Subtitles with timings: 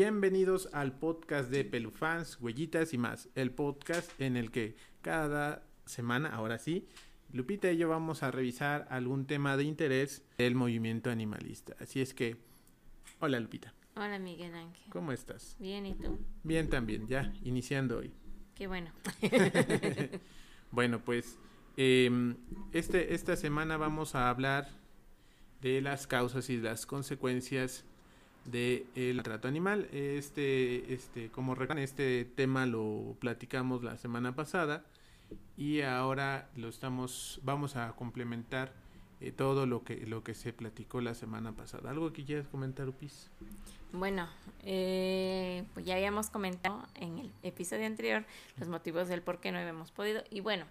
[0.00, 3.28] Bienvenidos al podcast de Pelufans, Huellitas y más.
[3.34, 6.86] El podcast en el que cada semana, ahora sí,
[7.32, 11.74] Lupita y yo vamos a revisar algún tema de interés del movimiento animalista.
[11.80, 12.36] Así es que,
[13.18, 13.74] hola Lupita.
[13.96, 14.88] Hola Miguel Ángel.
[14.88, 15.56] ¿Cómo estás?
[15.58, 16.16] Bien, ¿y tú?
[16.44, 18.14] Bien también, ya iniciando hoy.
[18.54, 18.92] Qué bueno.
[20.70, 21.40] bueno, pues
[21.76, 22.36] em,
[22.70, 24.68] este, esta semana vamos a hablar
[25.60, 27.84] de las causas y las consecuencias
[28.50, 29.88] del trato animal.
[29.92, 34.84] Este, este, como recuerdan, este tema lo platicamos la semana pasada
[35.56, 38.72] y ahora lo estamos, vamos a complementar
[39.20, 41.90] eh, todo lo que, lo que se platicó la semana pasada.
[41.90, 43.30] ¿Algo que quieras comentar, Upis?
[43.92, 44.28] Bueno,
[44.62, 48.24] eh, pues ya habíamos comentado en el episodio anterior
[48.58, 50.22] los motivos del por qué no habíamos podido.
[50.30, 50.66] Y bueno,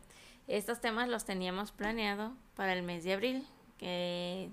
[0.47, 3.45] estos temas los teníamos planeado para el mes de abril,
[3.77, 4.49] que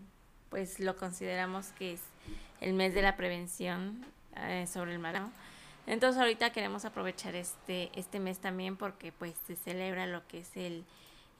[0.48, 2.00] pues lo consideramos que es
[2.60, 4.04] el mes de la prevención
[4.36, 5.30] eh, sobre el maltrato.
[5.86, 10.56] Entonces ahorita queremos aprovechar este, este mes también porque pues se celebra lo que es
[10.56, 10.84] el,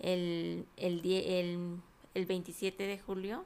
[0.00, 1.80] el, el, el,
[2.12, 3.44] el 27 de julio,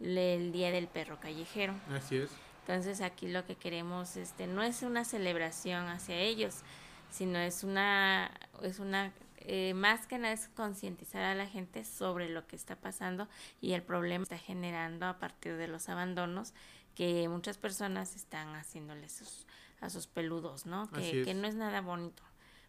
[0.00, 1.74] el Día del Perro Callejero.
[1.90, 2.30] Así es.
[2.66, 6.62] Entonces aquí lo que queremos este no es una celebración hacia ellos,
[7.10, 9.12] sino es una es una
[9.46, 13.28] eh, más que nada es concientizar a la gente sobre lo que está pasando
[13.60, 16.52] y el problema que está generando a partir de los abandonos
[16.94, 19.46] que muchas personas están haciéndole sus,
[19.80, 20.90] a sus peludos, ¿no?
[20.90, 22.22] Que, que no es nada bonito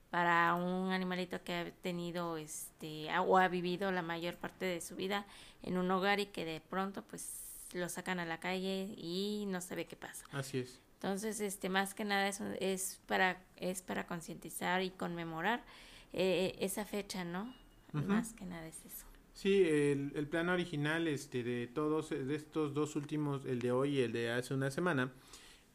[0.09, 4.95] para un animalito que ha tenido este o ha vivido la mayor parte de su
[4.95, 5.25] vida
[5.63, 9.61] en un hogar y que de pronto pues lo sacan a la calle y no
[9.61, 10.25] sabe qué pasa.
[10.31, 10.79] Así es.
[10.95, 15.63] Entonces, este, más que nada es, es para es para concientizar y conmemorar
[16.13, 17.53] eh, esa fecha, ¿no?
[17.93, 19.05] Más que nada es eso.
[19.33, 23.99] Sí, el, el, plan original este, de todos de estos dos últimos, el de hoy
[23.99, 25.13] y el de hace una semana,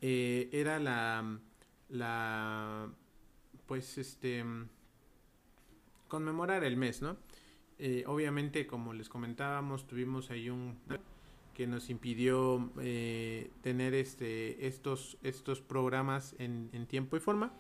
[0.01, 1.39] eh, era la,
[1.89, 2.89] la,
[3.67, 4.45] pues, este,
[6.09, 7.17] conmemorar el mes, ¿no?
[7.79, 10.77] Eh, obviamente, como les comentábamos, tuvimos ahí un
[11.55, 17.53] que nos impidió eh, tener este estos estos programas en, en tiempo y forma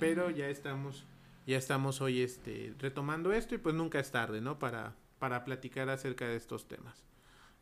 [0.00, 1.04] pero ya estamos
[1.50, 5.90] ya estamos hoy este retomando esto y pues nunca es tarde no para para platicar
[5.90, 7.04] acerca de estos temas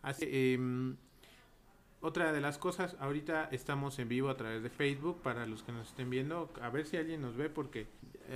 [0.02, 0.94] así eh,
[2.00, 5.72] otra de las cosas ahorita estamos en vivo a través de Facebook para los que
[5.72, 7.86] nos estén viendo a ver si alguien nos ve porque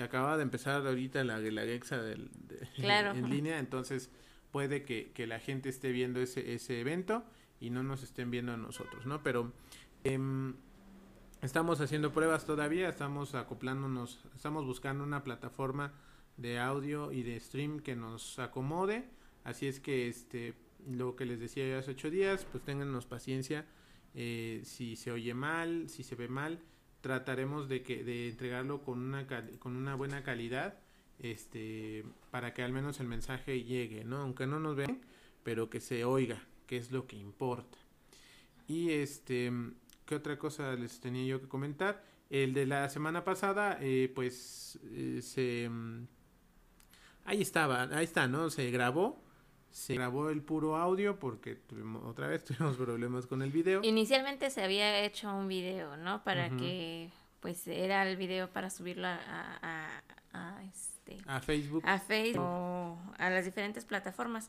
[0.02, 3.10] acaba de empezar ahorita la la Gexa del de, claro.
[3.10, 4.10] en línea entonces
[4.52, 7.24] puede que, que, la gente esté viendo ese, ese evento
[7.58, 9.22] y no nos estén viendo a nosotros, ¿no?
[9.22, 9.50] Pero
[10.04, 10.18] eh,
[11.42, 15.92] estamos haciendo pruebas todavía, estamos acoplándonos, estamos buscando una plataforma
[16.36, 19.04] de audio y de stream que nos acomode,
[19.44, 20.54] así es que este
[20.88, 23.66] lo que les decía yo hace ocho días, pues téngannos paciencia,
[24.14, 26.60] eh, si se oye mal, si se ve mal,
[27.00, 29.26] trataremos de que de entregarlo con una
[29.58, 30.78] con una buena calidad
[31.18, 34.18] este para que al menos el mensaje llegue, ¿no?
[34.18, 35.00] Aunque no nos vean,
[35.42, 37.78] pero que se oiga, que es lo que importa.
[38.68, 39.52] Y este,
[40.06, 42.02] ¿qué otra cosa les tenía yo que comentar?
[42.30, 45.70] El de la semana pasada, eh, pues eh, se
[47.24, 48.50] ahí estaba, ahí está, ¿no?
[48.50, 49.22] Se grabó,
[49.70, 53.80] se grabó el puro audio porque tuvimos otra vez tuvimos problemas con el video.
[53.82, 56.24] Inicialmente se había hecho un video, ¿no?
[56.24, 56.58] Para uh -huh.
[56.58, 57.10] que
[57.40, 59.18] pues era el video para subirlo a,
[59.62, 60.02] a,
[60.32, 64.48] a, este a Facebook a Facebook o a las diferentes plataformas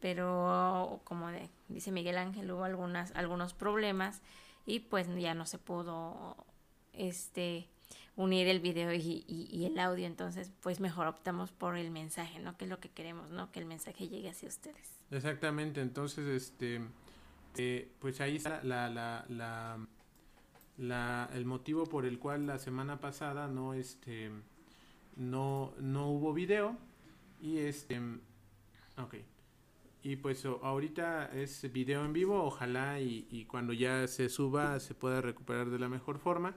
[0.00, 4.22] pero como de, dice Miguel Ángel hubo algunas algunos problemas
[4.66, 6.36] y pues ya no se pudo
[6.92, 7.68] este
[8.16, 10.06] unir el video y, y, el audio.
[10.06, 13.60] Entonces pues mejor optamos por el mensaje no que es lo que queremos no que
[13.60, 15.00] el mensaje llegue hacia ustedes.
[15.10, 16.80] Exactamente entonces este
[17.56, 19.78] eh, pues ahí está la, la, la
[20.80, 24.30] la, el motivo por el cual la semana pasada no este
[25.16, 26.76] no no hubo video
[27.40, 28.00] y este
[28.96, 29.16] ok
[30.02, 34.94] y pues ahorita es video en vivo ojalá y, y, cuando ya se suba se
[34.94, 36.54] pueda recuperar de la mejor forma.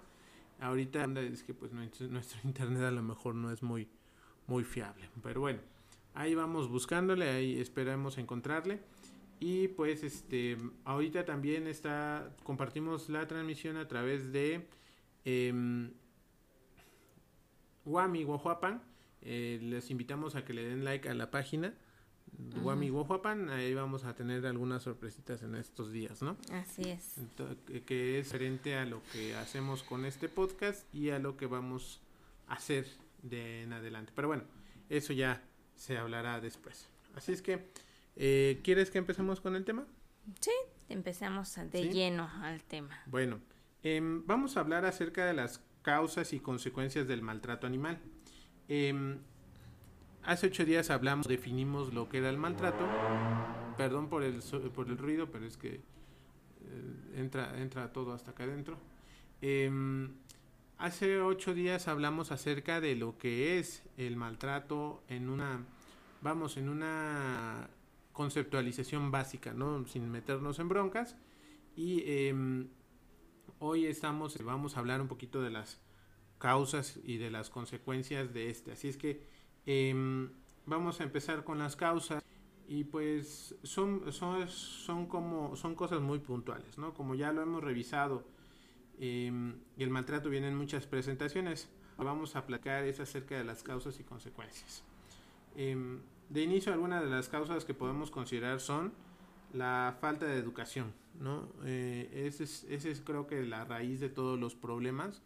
[0.59, 3.87] Ahorita es que pues nuestro, internet a lo mejor no es muy
[4.45, 5.59] muy fiable pero bueno
[6.13, 8.81] ahí vamos buscándole ahí esperamos encontrarle.
[9.39, 14.67] Y pues este ahorita también está compartimos la transmisión a través de
[15.25, 15.91] eh,
[17.83, 18.81] Guami Guajuapan.
[19.21, 21.73] Eh, les invitamos a que le den like a la página.
[22.61, 27.81] Guami Guajuapan ahí vamos a tener algunas sorpresitas en estos días no así es Entonces,
[27.85, 32.01] que es frente a lo que hacemos con este podcast y a lo que vamos
[32.47, 32.87] a hacer
[33.21, 34.43] de en adelante pero bueno
[34.89, 35.41] eso ya
[35.75, 37.67] se hablará después así es que
[38.15, 39.87] eh, ¿Quieres que empecemos con el tema?
[40.39, 40.51] Sí,
[40.87, 41.89] empezamos de ¿Sí?
[41.89, 43.01] lleno al tema.
[43.07, 43.39] Bueno,
[43.83, 47.99] Em, vamos a hablar acerca de las causas y consecuencias del maltrato animal.
[48.69, 49.19] Em,
[50.25, 52.85] hace ocho días hablamos, definimos lo que era el maltrato.
[53.77, 54.41] Perdón por el,
[54.73, 55.81] por el ruido, pero es que eh,
[57.15, 58.77] entra, entra todo hasta acá adentro.
[59.41, 60.11] Em,
[60.77, 65.65] hace ocho días hablamos acerca de lo que es el maltrato en una,
[66.21, 67.69] vamos, en una
[68.13, 69.85] conceptualización básica, ¿no?
[69.87, 71.17] Sin meternos en broncas.
[71.75, 72.69] Y em,
[73.59, 75.81] hoy estamos, vamos a hablar un poquito de las
[76.37, 78.73] causas y de las consecuencias de este.
[78.73, 79.32] Así es que
[79.65, 80.29] em,
[80.65, 82.23] vamos a empezar con las causas
[82.67, 86.93] y pues son, son, son como son cosas muy puntuales, ¿no?
[86.93, 88.23] Como ya lo hemos revisado
[88.99, 89.27] y
[89.77, 94.03] el maltrato viene en muchas presentaciones, vamos a placar es acerca de las causas y
[94.03, 94.83] consecuencias.
[95.55, 95.99] Em,
[96.29, 98.93] de inicio, algunas de las causas que podemos considerar son
[99.53, 101.47] la falta de educación, ¿no?
[101.63, 105.21] Eh, ese, es, ese es creo que la raíz de todos los problemas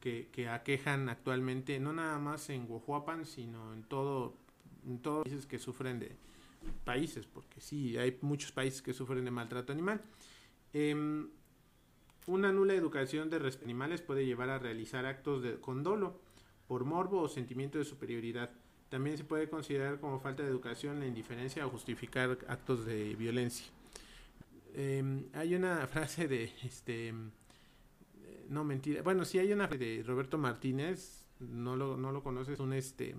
[0.00, 4.34] que, que aquejan actualmente, no nada más en Guajuapan, sino en todo
[4.86, 6.16] en todos los países que sufren de,
[6.84, 10.02] países, porque sí, hay muchos países que sufren de maltrato animal.
[10.72, 11.28] Em,
[12.26, 16.20] una nula educación de respeto animales puede llevar a realizar actos de condolo
[16.66, 18.50] por morbo o sentimiento de superioridad.
[18.90, 23.66] También se puede considerar como falta de educación la indiferencia o justificar actos de violencia.
[24.74, 27.14] Em, hay una frase de este
[28.48, 32.72] no mentira bueno sí hay una de Roberto Martínez no lo, no lo conoces un
[32.72, 33.14] este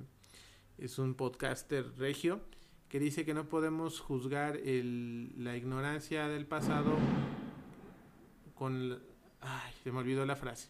[0.77, 2.41] es un podcaster regio
[2.89, 6.97] que dice que no podemos juzgar el, la ignorancia del pasado
[8.55, 8.99] con...
[9.41, 10.69] ay, se me olvidó la frase.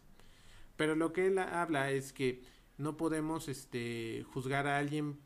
[0.76, 2.42] Pero lo que él habla es que
[2.78, 5.18] no podemos este, juzgar a alguien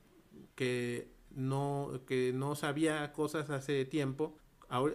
[0.56, 4.38] que no, que no sabía cosas hace tiempo,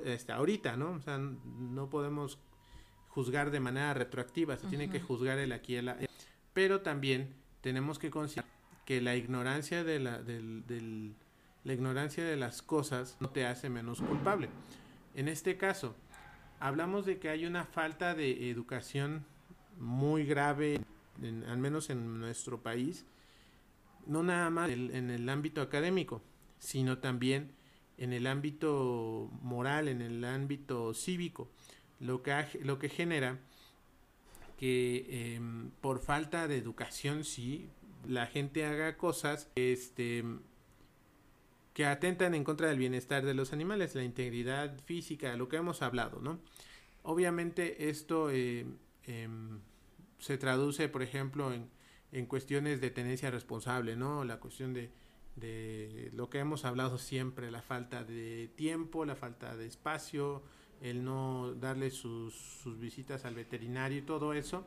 [0.05, 0.93] este, ahorita, ¿no?
[0.93, 2.39] O sea, no podemos
[3.09, 6.09] juzgar de manera retroactiva, se tiene que juzgar el aquí y el
[6.53, 8.51] Pero también tenemos que considerar
[8.85, 11.15] que la ignorancia de la, del, del
[11.65, 14.49] la ignorancia de las cosas no te hace menos culpable.
[15.15, 15.95] En este caso,
[16.61, 19.25] hablamos de que hay una falta de educación
[19.79, 20.81] muy grave,
[21.47, 23.05] al menos en nuestro país,
[24.07, 26.23] no nada más en, el ámbito académico,
[26.59, 27.53] sino también
[27.99, 31.51] en el ámbito moral, en el ámbito cívico,
[32.01, 33.39] lo que, lo que genera
[34.59, 37.69] que em, por falta de educación, sí,
[38.07, 40.25] la gente haga cosas este,
[41.73, 45.81] que atentan en contra del bienestar de los animales, la integridad física, lo que hemos
[45.81, 46.41] hablado, ¿no?
[47.05, 48.67] Obviamente esto eh,
[50.19, 51.71] se traduce, por ejemplo, en,
[52.11, 54.25] en, cuestiones de tenencia responsable, ¿no?
[54.25, 54.91] La cuestión de,
[55.37, 60.43] de lo que hemos hablado siempre, la falta de tiempo, la falta de espacio,
[60.83, 64.67] el no darle sus, sus visitas al veterinario y todo eso,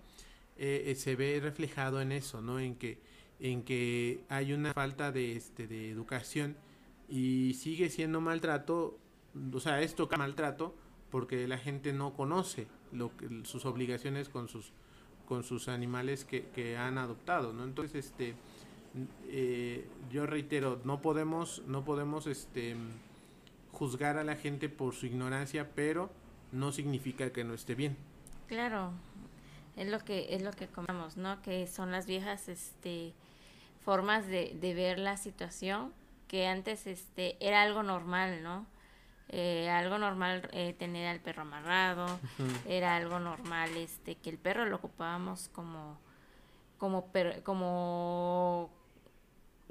[0.58, 2.60] eh, eh, se ve reflejado en eso, ¿no?
[2.60, 3.00] En que,
[3.40, 6.56] en que hay una falta de, este, de educación
[7.10, 9.00] y sigue siendo maltrato,
[9.54, 10.76] o sea, esto maltrato
[11.10, 14.74] porque la gente no conoce lo que, sus obligaciones con sus
[15.32, 17.64] con sus animales que, que han adoptado, ¿no?
[17.64, 18.36] Entonces, este,
[19.30, 22.76] eh, yo reitero, no podemos, no podemos, este,
[23.72, 26.12] juzgar a la gente por su ignorancia, pero
[26.52, 27.98] no significa que no esté bien.
[28.48, 28.92] Claro,
[29.76, 31.42] es lo que es lo que comemos, ¿no?
[31.42, 33.14] Que son las viejas, este,
[33.84, 35.94] formas de, de ver la situación
[36.28, 38.66] que antes este era algo normal, ¿no?
[39.34, 42.06] Eh, algo normal eh, tener al perro amarrado,
[42.68, 45.98] era algo normal este que el perro lo ocupábamos como
[46.78, 47.10] como
[47.46, 48.70] como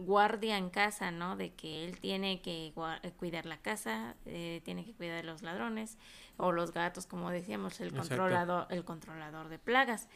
[0.00, 1.36] guardia en casa, ¿no?
[1.36, 5.98] De que él tiene que eh, cuidar la casa, tiene que cuidar de los ladrones
[6.36, 10.08] o los gatos, como decíamos, el controlador, el controlador de plagas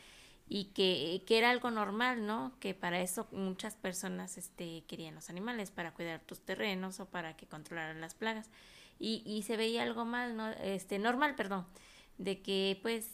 [0.48, 2.52] y que, que, era algo normal, ¿no?
[2.60, 7.36] Que para eso muchas personas este, querían los animales, para cuidar tus terrenos o para
[7.36, 8.50] que controlaran las plagas.
[8.98, 10.50] Y, y se veía algo mal, ¿no?
[10.50, 11.66] Este, normal, perdón,
[12.18, 13.10] de que pues,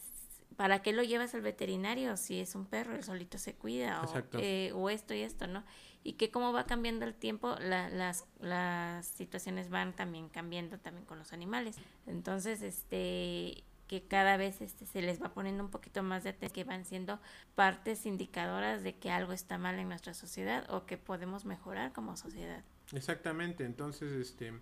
[0.56, 4.22] ¿para qué lo llevas al veterinario si es un perro, él solito se cuida o,
[4.38, 5.64] eh, o esto y esto, ¿no?
[6.02, 11.04] Y que como va cambiando el tiempo, la, las, las situaciones van también cambiando también
[11.04, 11.76] con los animales.
[12.06, 16.52] Entonces, este que cada vez este, se les va poniendo un poquito más de atención,
[16.52, 17.18] que van siendo
[17.56, 22.16] partes indicadoras de que algo está mal en nuestra sociedad o que podemos mejorar como
[22.16, 22.62] sociedad.
[22.92, 24.52] Exactamente, entonces este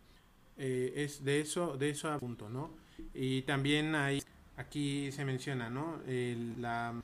[0.56, 2.70] eh, es de eso de eso a punto, ¿no?
[3.12, 4.22] Y también hay
[4.56, 6.00] aquí se menciona, ¿no?
[6.06, 6.94] la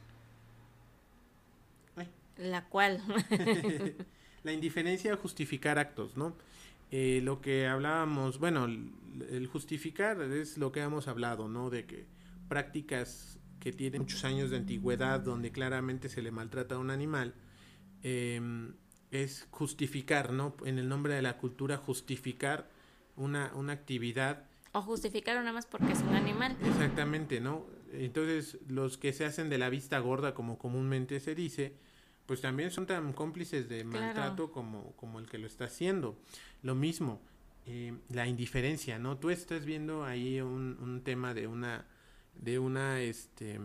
[2.39, 3.03] la cual
[4.45, 6.37] la indiferencia a justificar actos, ¿no?
[6.91, 11.71] Eh, lo que hablábamos, bueno, el justificar es lo que hemos hablado, ¿no?
[11.71, 12.07] De que
[12.49, 17.35] prácticas que tiene muchos años de antigüedad, donde claramente se le maltrata a un animal,
[18.03, 18.75] em,
[19.11, 20.55] es justificar, ¿no?
[20.65, 22.69] En el nombre de la cultura, justificar
[23.17, 24.45] una, una actividad.
[24.73, 26.57] O justificar nada más porque es un animal.
[26.65, 27.67] Exactamente, ¿no?
[27.93, 31.73] Entonces, los que se hacen de la vista gorda, como comúnmente se dice,
[32.27, 36.19] pues también son tan cómplices de maltrato como, como el que lo está haciendo.
[36.63, 37.21] Lo mismo,
[37.67, 39.19] eh, la indiferencia, ¿no?
[39.19, 41.87] Tú estás viendo ahí un, un tema de una,
[42.35, 43.61] de una, este,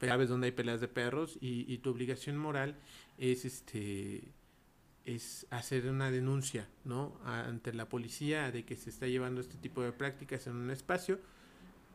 [0.00, 2.76] sabes donde hay peleas de perros y, y tu obligación moral
[3.18, 4.32] es, este,
[5.04, 7.18] es hacer una denuncia, ¿no?
[7.24, 11.20] Ante la policía de que se está llevando este tipo de prácticas en un espacio,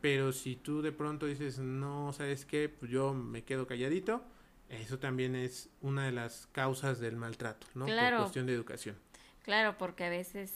[0.00, 2.68] pero si tú de pronto dices, no, ¿sabes qué?
[2.68, 4.24] Pues yo me quedo calladito,
[4.70, 7.86] eso también es una de las causas del maltrato, ¿no?
[7.86, 8.16] Claro.
[8.18, 8.96] Por cuestión de educación.
[9.42, 10.54] Claro, porque a veces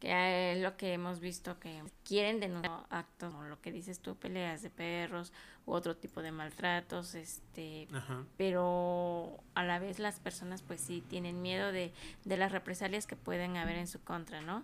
[0.00, 4.16] que es lo que hemos visto que quieren denunciar actos como lo que dices tú
[4.16, 5.32] peleas de perros
[5.66, 8.24] u otro tipo de maltratos este Ajá.
[8.36, 11.92] pero a la vez las personas pues sí tienen miedo de,
[12.24, 14.62] de las represalias que pueden haber en su contra no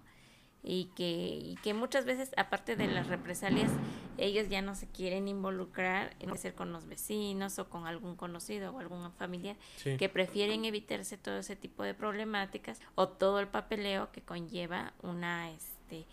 [0.66, 3.70] y que, y que muchas veces, aparte de las represalias,
[4.16, 8.72] ellos ya no se quieren involucrar en ser con los vecinos o con algún conocido
[8.74, 9.96] o algún familiar, Sí.
[9.98, 15.50] que prefieren evitarse todo ese tipo de problemáticas o todo el papeleo que conlleva una,
[15.50, 16.06] este,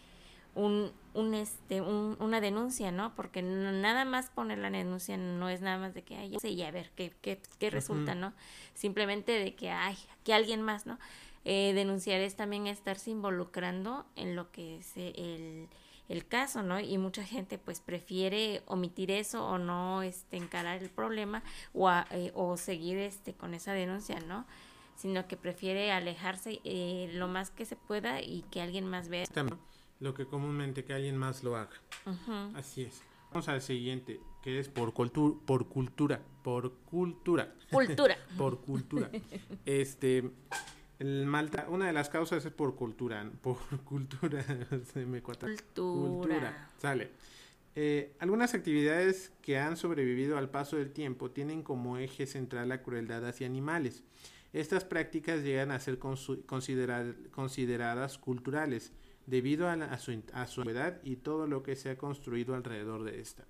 [0.53, 3.15] un, un este, un, una denuncia, ¿no?
[3.15, 6.39] Porque no- nada más poner la denuncia no es nada más de que, ay, ya
[6.39, 8.33] sé, y a ver qué, qué, qué resulta, ¿no?
[8.73, 10.99] Simplemente de que, ay, que alguien más, ¿no?
[11.45, 15.67] Eh, denunciar es también estarse involucrando en lo que es eh, el,
[16.07, 16.79] el caso, ¿no?
[16.79, 21.43] Y mucha gente pues prefiere omitir eso o no este, encarar el problema
[21.73, 24.45] o, a- eh, o seguir este, con esa denuncia, ¿no?
[24.95, 29.25] Sino que prefiere alejarse eh, lo más que se pueda y que alguien más vea.
[29.25, 29.59] También
[29.99, 31.71] lo que comúnmente que alguien más lo haga.
[32.55, 33.01] Así es.
[33.31, 36.21] Vamos al siguiente, que es por, cultu por cultura.
[36.43, 37.53] Por cultura.
[37.71, 38.17] Cultura.
[38.37, 39.09] por cultura.
[39.65, 40.29] Este,
[41.01, 43.29] el malta, una de las causas es por cultura.
[43.41, 44.43] Por cultura.
[44.93, 45.47] se me cuata.
[45.73, 46.69] Cultura.
[46.77, 47.09] Sale.
[47.75, 52.81] Eh, algunas actividades que han sobrevivido al paso del tiempo tienen como eje central la
[52.81, 54.03] crueldad hacia animales.
[54.53, 58.91] Estas prácticas llegan a ser considerar- consideradas culturales
[59.25, 62.55] debido a, la- a su, a su edad y todo lo que se ha construido
[62.55, 63.45] alrededor de esta.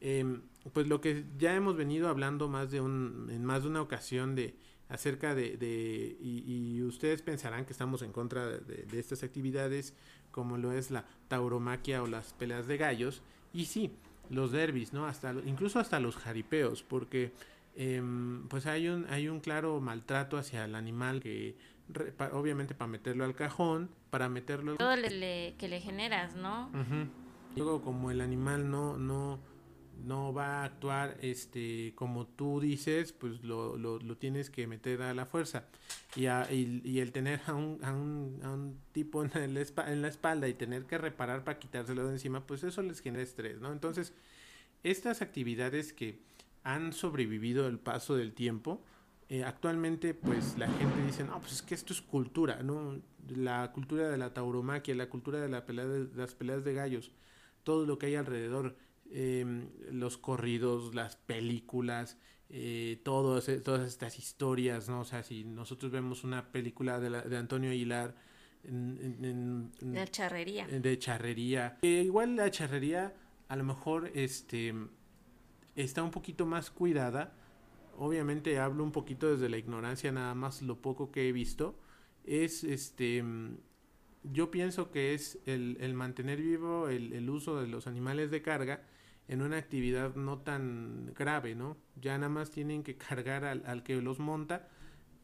[0.00, 0.42] Em,
[0.74, 4.34] pues lo que ya hemos venido hablando más de un, en más de una ocasión
[4.34, 4.54] de
[4.88, 6.44] acerca de, de- y,
[6.76, 9.94] y ustedes pensarán que estamos en contra de, de- estas actividades
[10.30, 13.90] como lo es la tauromaquia o las peleas de gallos y sí
[14.30, 17.32] los derbis no hasta incluso hasta los jaripeos porque
[17.76, 21.56] em, pues hay un hay un claro maltrato hacia el animal que
[21.88, 26.34] re- pa- obviamente para meterlo al cajón para meterlo Todo le, le- que le generas,
[26.36, 26.70] ¿no?
[27.56, 29.38] Luego como el animal no no
[30.04, 35.02] no va a actuar este como tú dices, pues lo, lo, lo tienes que meter
[35.02, 35.64] a la fuerza.
[36.14, 39.56] Y, a- y, y el tener a un, a un, a un tipo en, el
[39.56, 43.00] espa- en la espalda y tener que reparar para quitárselo de encima, pues eso les
[43.00, 43.72] genera estrés, ¿no?
[43.72, 44.12] Entonces,
[44.82, 46.20] estas actividades que
[46.64, 48.82] han sobrevivido el paso del tiempo,
[49.28, 53.00] eh, actualmente pues la gente dice, no, pues es que esto es cultura, ¿no?
[53.28, 57.10] La cultura de la tauromaquia, la cultura de, las peleas de gallos,
[57.64, 58.76] todo lo que hay alrededor,
[59.10, 65.00] eh, los corridos, las películas, eh, todos, todas estas historias, ¿no?
[65.00, 68.14] O sea, si nosotros vemos una película de, la- de Antonio Aguilar
[68.64, 70.66] en- en- en- en- La charrería.
[70.66, 71.78] de charrería.
[71.82, 73.14] Eh, igual la charrería
[73.48, 74.74] a lo mejor este
[75.76, 77.34] está un poquito más cuidada.
[77.98, 81.78] Obviamente hablo un poquito desde la ignorancia, nada más lo poco que he visto.
[82.24, 83.22] Es este
[84.32, 88.42] yo pienso que es el, el mantener vivo el, el uso de los animales de
[88.42, 88.82] carga
[89.28, 91.76] en una actividad no tan grave, ¿no?
[92.00, 94.68] Ya nada más tienen que cargar al, al que los monta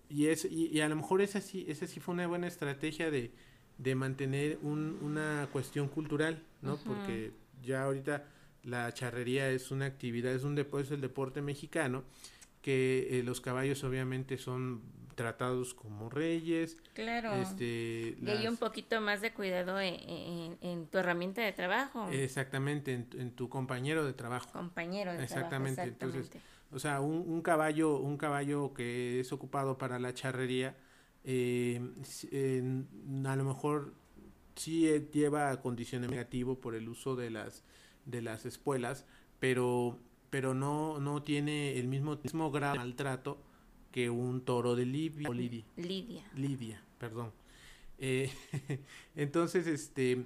[0.08, 3.10] y es y, y a lo mejor esa sí esa sí fue una buena estrategia
[3.10, 3.32] de,
[3.78, 6.76] de mantener un, una cuestión cultural, ¿no?
[6.78, 7.32] Porque
[7.62, 8.24] ya ahorita
[8.64, 12.04] la charrería es una actividad, es un es el deporte mexicano
[12.60, 14.82] que eh, los caballos obviamente son
[15.14, 17.34] tratados como reyes, Claro.
[17.34, 22.08] este y hay un poquito más de cuidado en, en- en tu herramienta de trabajo.
[22.10, 24.50] exactamente en, en tu compañero de trabajo.
[24.52, 25.92] compañero de Exactamente, trabajo.
[25.92, 26.52] entonces, Exactamente.
[26.74, 30.74] O sea, un, un caballo, un caballo que es ocupado para la charrería,
[31.24, 31.80] eh,
[33.26, 33.94] a lo mejor
[34.56, 37.64] sí lleva condiciones negativo por el uso de las
[38.06, 39.04] de las espuelas,
[39.38, 39.98] pero
[40.30, 43.38] pero no no tiene el mismo mismo grado de maltrato
[43.92, 46.24] que un toro de Libia o Lidi- Lidia.
[46.34, 47.30] Lidia, perdón.
[47.98, 48.32] Eh,
[49.14, 50.24] entonces, este,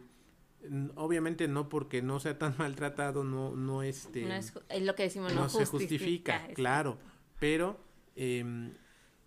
[0.95, 4.25] obviamente no porque no sea tan maltratado, no, no este...
[4.25, 6.97] No es, lo que decimos, no, se justifica, claro,
[7.39, 7.79] pero
[8.15, 8.73] eh,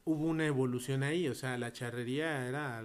[0.09, 2.83] hubo una evolución ahí, o sea, la charrería era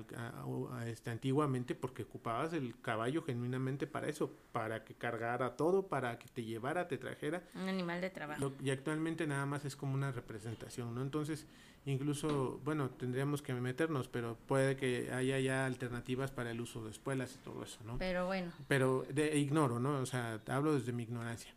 [0.86, 6.28] este, antiguamente porque ocupabas el caballo genuinamente para eso, para que cargara todo, para que
[6.28, 7.42] te llevara, te trajera.
[7.54, 8.52] Un animal de trabajo.
[8.62, 11.00] y actualmente nada más es como una representación, ¿no?
[11.00, 11.46] Entonces,
[11.86, 16.90] incluso, bueno, tendríamos que meternos, pero puede que haya ya alternativas para el uso de
[16.90, 17.96] espuelas y todo eso, ¿no?
[17.96, 18.52] Pero bueno.
[18.68, 19.98] Pero de, ignoro, ¿no?
[19.98, 21.54] O sea, hablo desde mi ignorancia.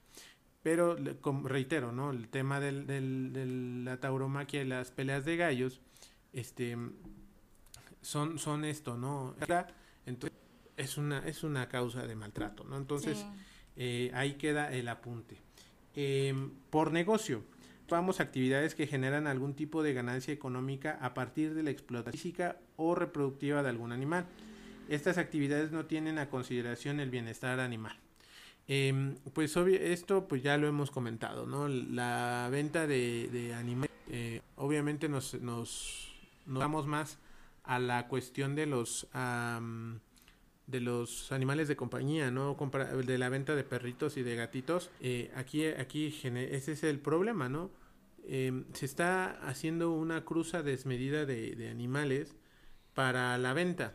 [0.67, 0.97] Pero
[1.45, 2.11] reitero, ¿no?
[2.11, 3.45] El tema del, de
[3.85, 5.79] la tauromaquia y las peleas de gallos,
[6.33, 6.75] este,
[8.01, 9.33] son, son esto, ¿no?
[10.05, 10.37] Entonces,
[10.75, 12.75] es una, es una causa de maltrato, ¿no?
[12.75, 13.25] Entonces,
[13.77, 15.37] eh, ahí queda el apunte.
[15.95, 17.45] Em, por negocio,
[17.87, 22.11] vamos a actividades que generan algún tipo de ganancia económica a partir de la explotación
[22.11, 24.25] física o reproductiva de algún animal.
[24.89, 27.97] Estas actividades no tienen a consideración el bienestar animal.
[28.67, 31.67] Eh, pues obvio, esto pues ya lo hemos comentado, ¿no?
[31.67, 36.13] La venta de, de animales, eh, obviamente nos, nos,
[36.45, 37.17] nos más
[37.63, 39.07] a la cuestión de los
[40.67, 42.57] de los animales de compañía, ¿no?
[43.05, 44.91] de la venta de perritos y de gatitos.
[44.99, 47.71] Eh, aquí, aquí ese es el problema, ¿no?
[48.27, 52.35] Em, se está haciendo una cruza desmedida de, de animales
[52.93, 53.93] para la venta.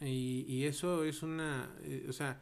[0.00, 2.40] Y, y eso es una, eh, o sea,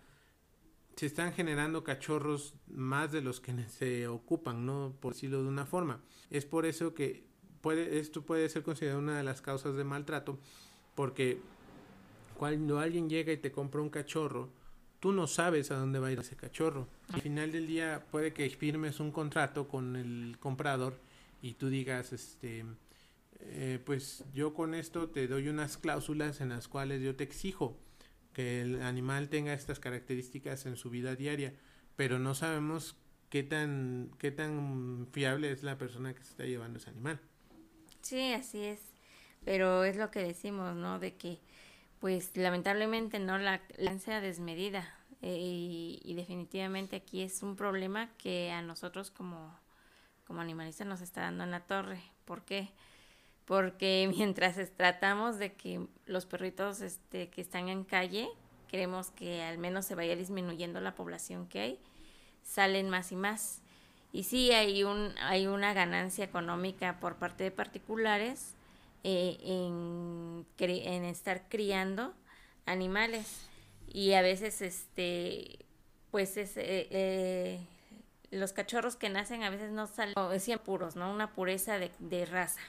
[0.99, 4.97] se están generando cachorros más de los que se ocupan, ¿no?
[4.99, 6.01] Por decirlo de una forma.
[6.29, 7.25] Es por eso que
[7.61, 10.41] puede, esto puede ser considerado una de las causas de maltrato,
[10.97, 11.41] porque
[12.37, 14.49] cuando alguien llega y te compra un cachorro,
[14.99, 16.89] tú no sabes a dónde va a ir ese cachorro.
[17.13, 20.99] Al final del día puede que firmes un contrato con el comprador
[21.41, 22.65] y tú digas, este,
[23.39, 27.77] eh, pues yo con esto te doy unas cláusulas en las cuales yo te exijo
[28.39, 31.55] que el animal tenga estas características en su vida diaria,
[31.97, 32.97] pero no sabemos
[33.31, 37.19] qué tan, qué tan fiable es la persona que se está llevando ese animal.
[38.01, 38.79] Sí, así es.
[39.45, 41.01] Pero es lo que decimos, ¿no?
[41.01, 41.41] De que,
[41.99, 43.39] pues, lamentablemente, ¿no?
[43.39, 44.95] La lancia desmedida.
[45.21, 49.53] Eh, y, y, definitivamente aquí es un problema que a nosotros como,
[50.29, 52.01] como animalistas nos está dando en la torre.
[52.25, 52.69] ¿Por qué?
[52.69, 52.73] porque
[53.81, 58.29] mientras tratamos de que los perritos este, que están en calle,
[58.69, 61.79] queremos que al menos se vaya disminuyendo la población que hay,
[62.43, 63.63] salen más y más.
[64.13, 68.55] Y sí hay, un, hay una ganancia económica por parte de particulares
[69.05, 72.15] eh, en, en, estar criando
[72.65, 73.49] animales.
[73.87, 75.59] Y a veces, este,
[76.11, 77.61] pues es, eh, eh,
[78.31, 81.13] los cachorros que nacen a veces no salen, decían puros, ¿no?
[81.13, 82.61] Una pureza de raza.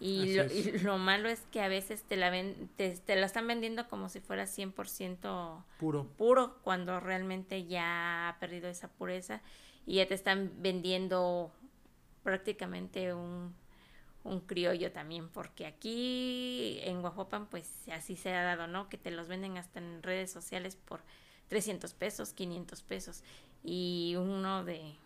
[0.00, 0.34] Y
[0.82, 4.20] lo, malo es que a veces te la, ven, te, la están vendiendo como si
[4.20, 6.08] fuera 100% puro.
[6.16, 9.40] puro, cuando realmente ya ha perdido esa pureza
[9.86, 11.52] y ya te están vendiendo
[12.22, 13.54] prácticamente un,
[14.24, 18.88] un criollo también, porque aquí en Guajopan pues así se ha dado, ¿no?
[18.88, 21.02] Que te los venden hasta en redes sociales por
[21.48, 23.22] 300 pesos, 500 pesos
[23.62, 24.96] y uno de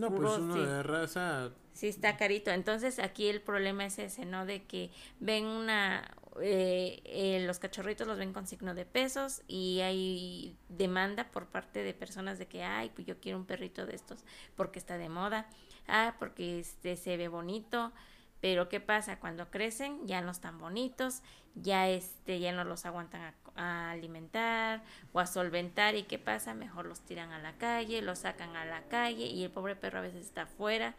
[0.00, 1.50] no, pues uno de raza.
[1.72, 2.50] Sí, está carito.
[2.50, 4.46] Entonces aquí el problema es ese, ¿no?
[4.46, 6.16] De que ven una.
[6.40, 11.82] Eh, eh, los cachorritos los ven con signo de pesos y hay demanda por parte
[11.82, 14.24] de personas de que, ay, pues yo quiero un perrito de estos
[14.56, 15.48] porque está de moda.
[15.86, 17.92] Ah, porque este se ve bonito.
[18.40, 19.18] Pero ¿qué pasa?
[19.20, 21.22] Cuando crecen ya no están bonitos,
[21.54, 24.82] ya este ya no los aguantan a, alimentar
[25.12, 26.54] o a solventar y ¿qué pasa?
[26.54, 29.98] Mejor los tiran a la calle, los sacan a la calle y el pobre perro
[29.98, 30.94] a veces está afuera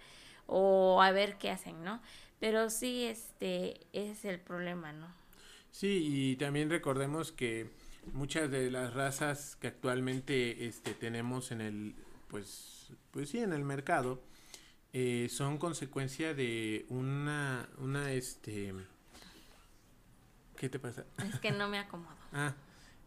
[0.47, 2.01] o a ver qué hacen, ¿no?
[2.39, 5.07] Pero sí este ese es el problema, ¿no?
[5.71, 7.71] Sí, y también recordemos que
[8.13, 11.95] muchas de las razas que actualmente este tenemos en el
[12.27, 14.21] pues pues sí en el mercado
[14.93, 18.73] eh, son consecuencia de una, una, este,
[20.61, 21.05] ¿qué te pasa?
[21.27, 22.15] Es que no me acomodo.
[22.33, 22.53] ah,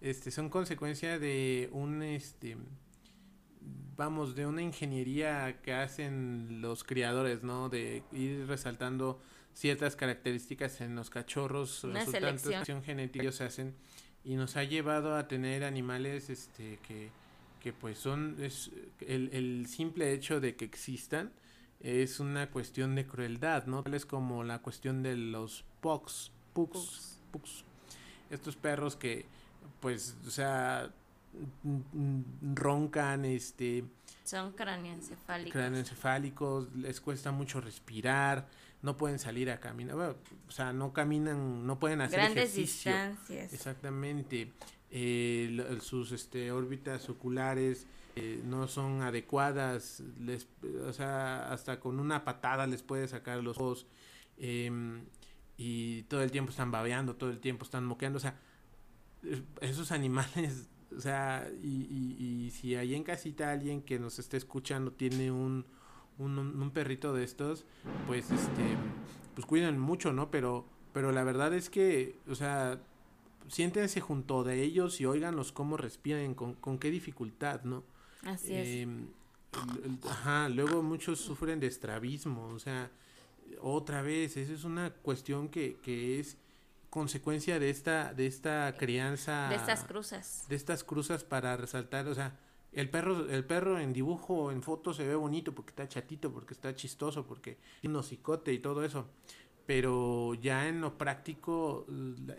[0.01, 2.57] este, son consecuencia de un, este,
[3.97, 7.69] vamos, de una ingeniería que hacen los criadores, ¿no?
[7.69, 13.77] De ir resaltando ciertas características en los cachorros, una selección genética se hacen
[14.25, 17.11] y nos ha llevado a tener animales, este, que,
[17.61, 21.31] que pues son, es el, el simple hecho de que existan,
[21.79, 23.85] es una cuestión de crueldad, ¿no?
[23.93, 27.65] Es como la cuestión de los pugs, pugs, pugs.
[28.31, 29.27] Estos perros que,
[29.81, 30.91] pues, o sea,
[32.55, 33.85] roncan, este...
[34.25, 35.53] Son cráneoencefálicos.
[35.53, 38.47] Cráneoencefálicos, les cuesta mucho respirar,
[38.83, 42.93] no pueden salir a caminar, o sea, no caminan, no pueden hacer Grandes ejercicio.
[42.93, 43.53] distancias.
[43.53, 44.53] Exactamente.
[44.91, 50.47] Eh, sus este, órbitas oculares eh, no son adecuadas, les,
[50.87, 53.87] o sea, hasta con una patada les puede sacar los ojos
[54.39, 55.03] em,
[55.57, 58.39] y todo el tiempo están babeando, todo el tiempo están moqueando, o sea,
[59.23, 64.19] eh, esos animales, o sea, y, y, y si ahí en casita alguien que nos
[64.19, 65.65] esté escuchando tiene un,
[66.19, 67.67] un, un perrito de estos,
[68.07, 68.77] pues este,
[69.35, 70.31] pues cuidan mucho, ¿no?
[70.31, 72.81] Pero, pero la verdad es que, o sea,
[73.49, 77.85] siéntense junto de ellos y óiganlos cómo respiran, con, con qué dificultad, ¿no?
[78.25, 78.69] Así es.
[78.83, 79.09] Em,
[80.09, 82.91] ajá, luego muchos sufren de estrabismo, o sea,
[83.61, 86.37] otra vez, esa es una cuestión que, que es
[86.91, 89.49] consecuencia de esta, de esta crianza.
[89.49, 90.45] de estas cruzas.
[90.49, 92.39] de estas cruzas para resaltar, o sea,
[92.73, 96.55] el perro, el perro en dibujo, en foto se ve bonito porque está chatito, porque
[96.55, 99.09] está chistoso, porque tiene un hocicote y todo eso.
[99.67, 101.87] Pero ya en lo práctico,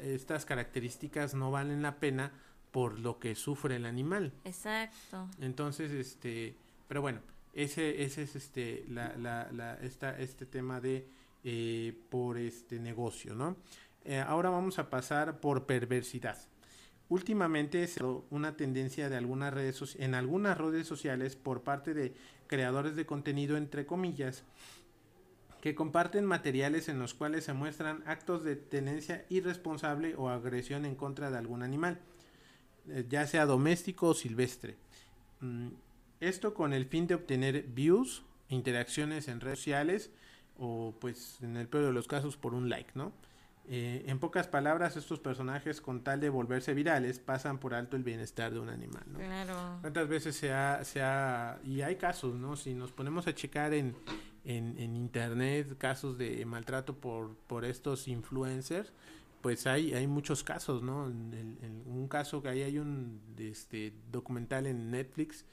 [0.01, 2.31] estas características no valen la pena
[2.71, 4.33] por lo que sufre el animal.
[4.43, 5.29] Exacto.
[5.39, 7.21] Entonces, este, pero bueno,
[7.55, 11.07] ese, ese es este, la, la, esta, este tema de
[11.43, 13.55] eh, por este negocio, ¿no?
[14.03, 16.37] Eh, ahora vamos a pasar por perversidad.
[17.07, 21.93] Últimamente se ha dado una tendencia de algunas redes en algunas redes sociales por parte
[21.93, 22.13] de
[22.47, 24.43] creadores de contenido entre comillas
[25.61, 30.95] que comparten materiales en los cuales se muestran actos de tenencia irresponsable o agresión en
[30.95, 31.99] contra de algún animal,
[32.89, 34.75] eh, ya sea doméstico o silvestre.
[36.19, 40.11] Esto con el fin de obtener views, interacciones en redes sociales
[40.57, 43.13] o pues en el peor de los casos por un like, ¿no?
[43.67, 48.03] Eh, en pocas palabras, estos personajes con tal de volverse virales pasan por alto el
[48.03, 49.17] bienestar de un animal, ¿no?
[49.17, 49.79] Claro.
[49.81, 52.55] ¿Cuántas veces se ha, se ha, y hay casos, ¿no?
[52.55, 53.95] Si nos ponemos a checar en,
[54.43, 58.93] en, en internet casos de maltrato por, por estos influencers,
[59.41, 61.07] pues hay, hay muchos casos, ¿no?
[61.07, 65.45] En un caso que ahí hay un este, documental en Netflix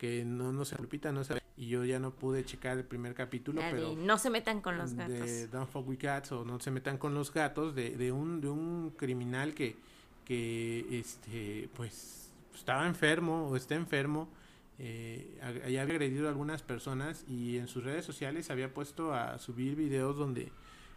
[0.00, 3.12] que no, no se repita, no se y yo ya no pude checar el primer
[3.12, 5.14] capítulo, pero no se metan con los gatos.
[5.14, 8.40] de Don't Fuck With Cats o No se metan con los gatos de, de un
[8.40, 9.76] de un criminal que
[10.24, 14.30] que este pues estaba enfermo o está enfermo
[14.78, 19.76] eh, había agredido a algunas personas y en sus redes sociales había puesto a subir
[19.76, 20.50] videos donde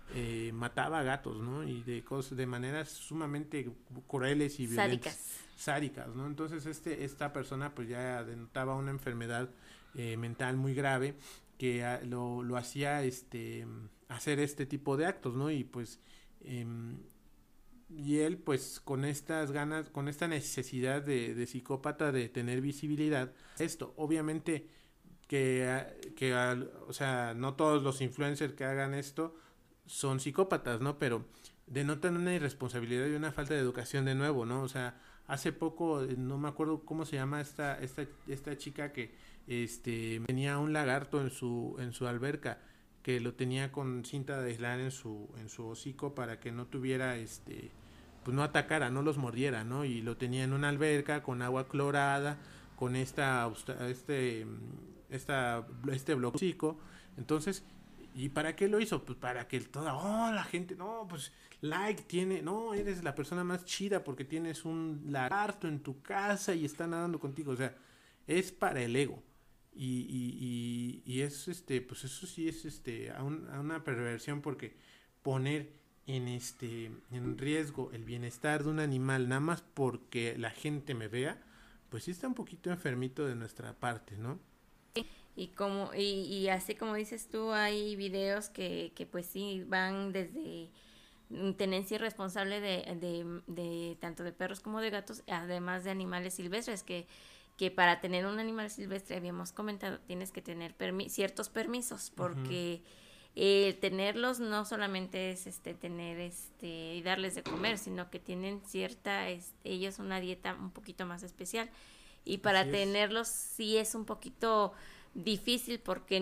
[0.10, 1.64] eh, mataba a gatos, ¿no?
[1.64, 3.70] Y de cosas de maneras sumamente
[4.08, 5.48] crueles y violentas Sádicas.
[5.56, 6.28] sádicas, ¿no?
[6.28, 9.50] Entonces este esta persona pues ya denotaba una enfermedad
[9.96, 11.16] eh, mental muy grave
[11.58, 13.66] que ah, lo, lo hacía este
[14.10, 15.50] hacer este tipo de actos, ¿no?
[15.52, 16.00] Y pues
[16.42, 16.98] em,
[17.90, 23.34] y él pues con estas ganas, con esta necesidad de, de psicópata de tener visibilidad,
[23.60, 24.68] esto obviamente
[25.28, 26.34] que, ah, que
[26.88, 29.36] o sea, no todos los influencers que hagan esto
[29.86, 30.98] son psicópatas, ¿no?
[30.98, 31.26] Pero
[31.68, 34.62] denotan una irresponsabilidad y una falta de educación de nuevo, ¿no?
[34.64, 38.92] O sea, hace poco, eh, no me acuerdo cómo se llama esta, esta, esta chica
[38.92, 39.16] que
[39.48, 42.60] este tenía un lagarto en su, en su alberca,
[43.02, 46.68] que lo tenía con cinta de aislar en su, en su hocico para que no
[46.68, 47.72] tuviera este
[48.24, 49.84] pues no atacara, no los mordiera, ¿no?
[49.86, 52.38] Y lo tenía en una alberca con agua clorada,
[52.78, 53.52] con esta
[53.90, 54.48] este
[55.10, 56.18] esta este.
[57.18, 57.64] Entonces,
[58.16, 59.04] ¿y para qué lo hizo?
[59.06, 63.44] Pues para que toda oh, la gente, no, pues like tiene, no, eres la persona
[63.44, 67.76] más chida porque tienes un lagarto en tu casa y está nadando contigo, o sea,
[68.28, 69.24] es para el ego.
[69.76, 74.42] Y, y, y, es este, pues eso sí es este a, un- a una perversión
[74.42, 74.76] porque
[75.24, 75.74] poner
[76.06, 81.08] en este en riesgo el bienestar de un animal nada más porque la gente me
[81.08, 81.42] vea,
[81.90, 84.40] pues sí está un poquito enfermito de nuestra parte, ¿no?
[85.36, 90.12] Y como y, y así como dices tú, hay videos que, que pues sí van
[90.14, 90.70] desde
[91.58, 96.84] tenencia irresponsable de, de, de tanto de perros como de gatos, además de animales silvestres,
[96.84, 97.08] que,
[97.58, 102.84] que para tener un animal silvestre, habíamos comentado, tienes que tener permi- ciertos permisos, porque
[103.36, 108.62] eh, tenerlos no solamente es este tener este y darles de comer, sino que tienen
[108.68, 111.72] cierta, este, ellos una dieta un poquito más especial.
[112.26, 112.72] Y para es.
[112.72, 114.74] tenerlos sí es un poquito
[115.16, 116.20] difícil porque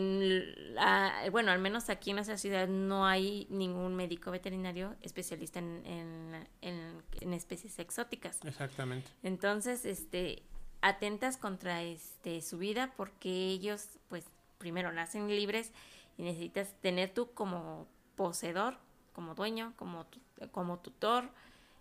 [0.73, 5.81] la- bueno al menos aquí en nuestra ciudad no hay ningún médico veterinario especialista en,
[5.85, 8.39] en, en- en especies exóticas.
[8.43, 9.09] Exactamente.
[9.23, 10.43] entonces este
[10.81, 14.25] atentas contra este su vida porque ellos pues
[14.57, 15.71] primero nacen libres
[16.17, 18.77] y necesitas tener tú como poseedor
[19.13, 20.05] como dueño como
[20.51, 21.29] como tutor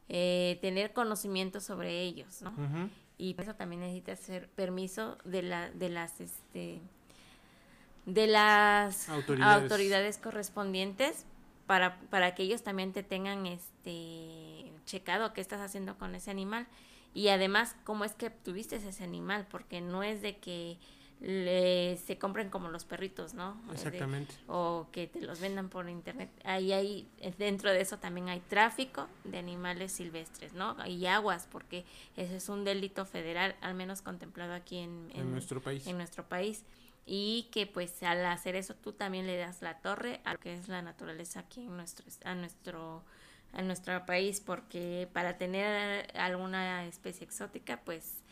[0.09, 2.53] eh, tener conocimiento sobre ellos no
[3.19, 6.81] y eso también necesita hacer permiso de la de las este
[8.07, 11.27] de las autoridades, correspondientes
[11.67, 16.67] para, para que ellos también te tengan este checado qué estás haciendo con ese animal
[17.15, 20.79] y además cómo es que tuviste ese animal porque no es de que
[21.21, 23.61] le, se compren como los perritos, ¿no?
[23.73, 24.35] Exactamente.
[24.47, 26.31] o que te los vendan por internet.
[26.45, 27.09] Ahí hay,
[27.39, 30.77] dentro de eso también hay tráfico de animales silvestres, ¿no?
[30.87, 31.85] Y aguas, porque
[32.17, 35.87] ese es un delito federal, al menos contemplado aquí en, en, nuestro país.
[35.87, 36.65] En nuestro país.
[37.07, 40.55] Y que pues al hacer eso tú también le das la torre a lo que
[40.55, 43.03] es la naturaleza aquí en nuestro, a nuestro,
[43.53, 48.23] a nuestro país, porque para tener alguna especie exótica, pues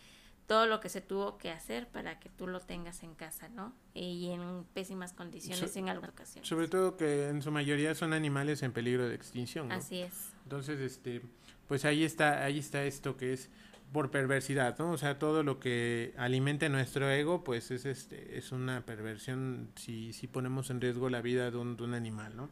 [0.48, 3.74] todo lo que se tuvo que hacer para que tú lo tengas en casa, ¿no?
[3.92, 6.48] Y en pésimas condiciones en algunas ocasiones.
[6.48, 9.68] Sobre todo que en su mayoría son animales en peligro de extinción.
[9.68, 9.74] ¿no?
[9.74, 10.33] Así es.
[10.44, 11.20] Entonces, este,
[11.68, 13.50] pues ahí está, ahí está esto que es
[13.92, 14.92] por perversidad, ¿no?
[14.92, 20.12] O sea, todo lo que alimente nuestro ego, pues es este, es una perversión si,
[20.12, 22.48] si ponemos en riesgo la vida de un, de un animal, ¿no?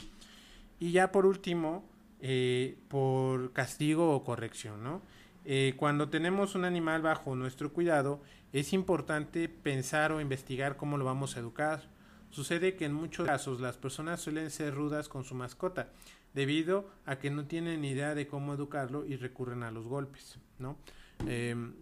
[0.78, 1.84] Y ya por último,
[2.20, 5.02] eh, por castigo o corrección, ¿no?
[5.44, 8.20] Eh, cuando tenemos un animal bajo nuestro cuidado,
[8.52, 11.88] es importante pensar o investigar cómo lo vamos a educar.
[12.30, 15.90] Sucede que en muchos casos las personas suelen ser rudas con su mascota,
[16.34, 20.76] debido a que no tienen idea de cómo educarlo y recurren a los golpes, ¿no?
[21.26, 21.74] Em,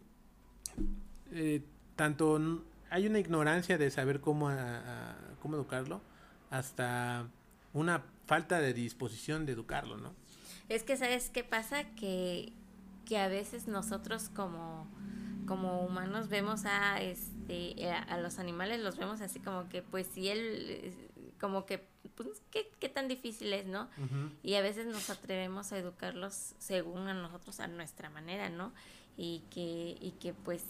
[1.32, 1.62] eh,
[1.96, 4.50] tanto hay una ignorancia de saber cómo,
[5.40, 6.00] cómo educarlo,
[6.50, 7.26] hasta
[7.72, 10.12] una falta de disposición de educarlo, ¿no?
[10.68, 11.84] Es que, ¿sabes qué pasa?
[11.96, 12.52] Que
[13.04, 14.86] que a veces nosotros como,
[15.46, 20.28] como humanos vemos a este a, los animales los vemos así como que pues si
[20.28, 20.94] él
[21.44, 23.90] como que pues qué, qué tan difícil es no
[24.42, 28.72] y a veces nos atrevemos a educarlos según a nosotros a nuestra manera no
[29.18, 30.64] y que y que pues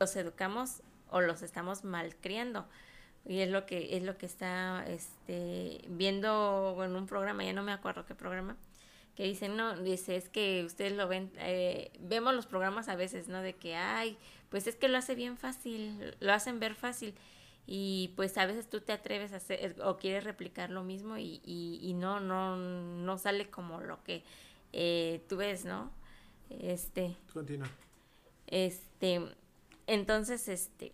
[0.00, 2.66] los educamos o los estamos malcriando
[3.24, 7.62] y es lo que es lo que está este viendo en un programa ya no
[7.62, 8.56] me acuerdo qué programa
[9.14, 13.28] que dicen, no, dice, es que ustedes lo ven, eh, vemos los programas a veces,
[13.28, 13.40] ¿no?
[13.40, 14.18] De que, ay,
[14.50, 17.14] pues es que lo hace bien fácil, lo hacen ver fácil.
[17.66, 21.40] Y pues a veces tú te atreves a hacer o quieres replicar lo mismo y,
[21.44, 24.22] y, no, no, no sale como lo que
[24.72, 25.90] eh, tú ves, ¿no?
[26.48, 27.16] Este.
[27.32, 27.68] Continúa.
[28.46, 29.20] Este,
[29.86, 30.92] entonces, este.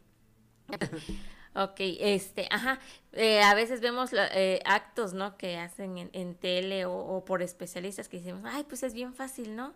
[1.55, 2.79] Ok, este, ajá,
[3.13, 5.37] eh, a veces vemos eh, actos, ¿no?
[5.37, 9.55] Que hacen en, en tele o, por especialistas que decimos, ay, pues es bien fácil,
[9.55, 9.75] ¿no?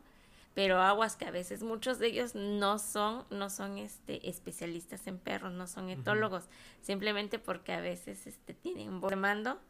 [0.57, 5.19] Pero aguas que a veces muchos de ellos no son, no son, este, especialistas en
[5.19, 6.49] perros, no son etólogos,
[6.81, 9.61] simplemente porque a veces, este, tienen un mando,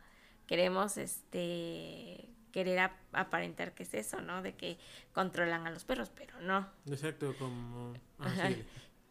[0.46, 4.42] queremos, este, querer aparentar que es eso, ¿no?
[4.42, 4.79] De que
[5.12, 6.70] controlan a los perros, pero no.
[6.87, 7.92] Exacto, como...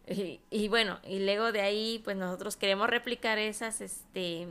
[0.08, 4.48] Y, bueno, y luego de ahí, pues nosotros queremos replicar esas, este,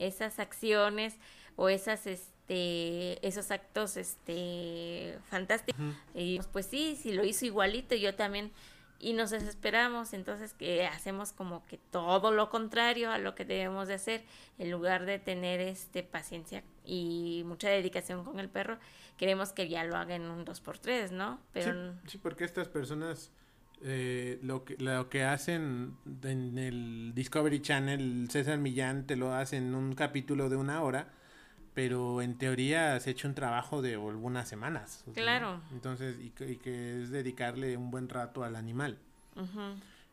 [0.00, 1.16] esas acciones
[1.54, 5.80] o esas, este, esos actos, este, fantásticos.
[6.14, 8.52] Y pues sí, si lo hizo igualito, yo también,
[8.98, 13.88] y nos desesperamos, entonces que hacemos como que todo lo contrario a lo que debemos
[13.88, 14.24] de hacer,
[14.58, 18.78] en lugar de tener, este, paciencia y mucha dedicación con el perro,
[19.16, 21.40] queremos que ya lo haga en un 2x3, ¿no?
[21.52, 21.94] Pero...
[22.06, 23.32] sí porque estas personas
[23.82, 29.58] eh, lo, que, lo que hacen en el Discovery Channel, César Millán te lo hace
[29.58, 31.08] en un capítulo de una hora,
[31.76, 35.04] pero en teoría se ha hecho un trabajo de algunas semanas.
[35.12, 35.60] Claro.
[35.72, 38.96] Entonces, y que, es dedicarle un buen rato al animal.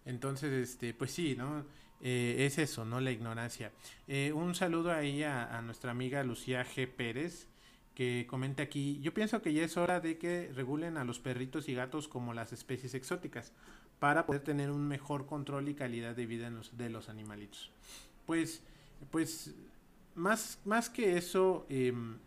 [0.04, 1.64] Entonces, este, pues sí, ¿no?
[2.02, 3.00] Eh, es eso, ¿no?
[3.00, 3.72] La ignorancia.
[4.10, 6.86] Eh, un saludo ahí a, a nuestra amiga Lucía G.
[6.86, 7.48] Pérez,
[7.96, 11.70] que comenta aquí, yo pienso que ya es hora de que regulen a los perritos
[11.70, 13.54] y gatos como las especies exóticas
[14.00, 17.72] para poder tener un mejor control y calidad de vida de los animalitos.
[18.26, 18.62] Pues,
[19.12, 19.56] pues,
[20.16, 22.18] más, más que eso, em,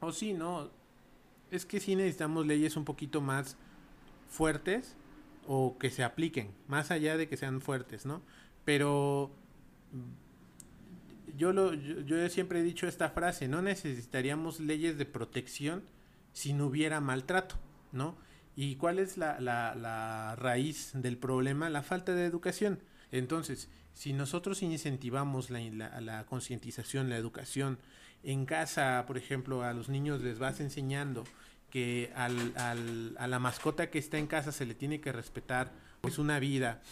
[0.00, 0.70] o sí, ¿no?
[1.50, 3.56] Es que sí necesitamos leyes un poquito más
[4.28, 4.96] fuertes
[5.46, 8.22] o que se apliquen, más allá de que sean fuertes, ¿no?
[8.64, 9.30] Pero
[11.36, 15.82] yo, lo, yo, siempre he dicho esta frase, no necesitaríamos leyes de protección
[16.32, 17.56] si no hubiera maltrato,
[17.92, 18.16] ¿no?
[18.56, 21.70] ¿Y cuál es la, la, la raíz del problema?
[21.70, 22.80] La falta de educación.
[23.10, 25.60] Entonces, si nosotros incentivamos la,
[26.00, 27.78] la, concientización, la educación,
[28.22, 31.24] en casa, por ejemplo, a los niños les vas enseñando
[31.70, 35.72] que al, al, a la mascota que está en casa se le tiene que respetar,
[36.02, 36.82] es una vida,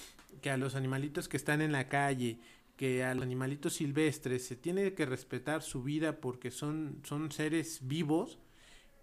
[0.43, 2.39] que a los animalitos que están en la calle
[2.77, 7.81] que a los animalitos silvestres se tiene que respetar su vida porque son, son seres
[7.83, 8.39] vivos,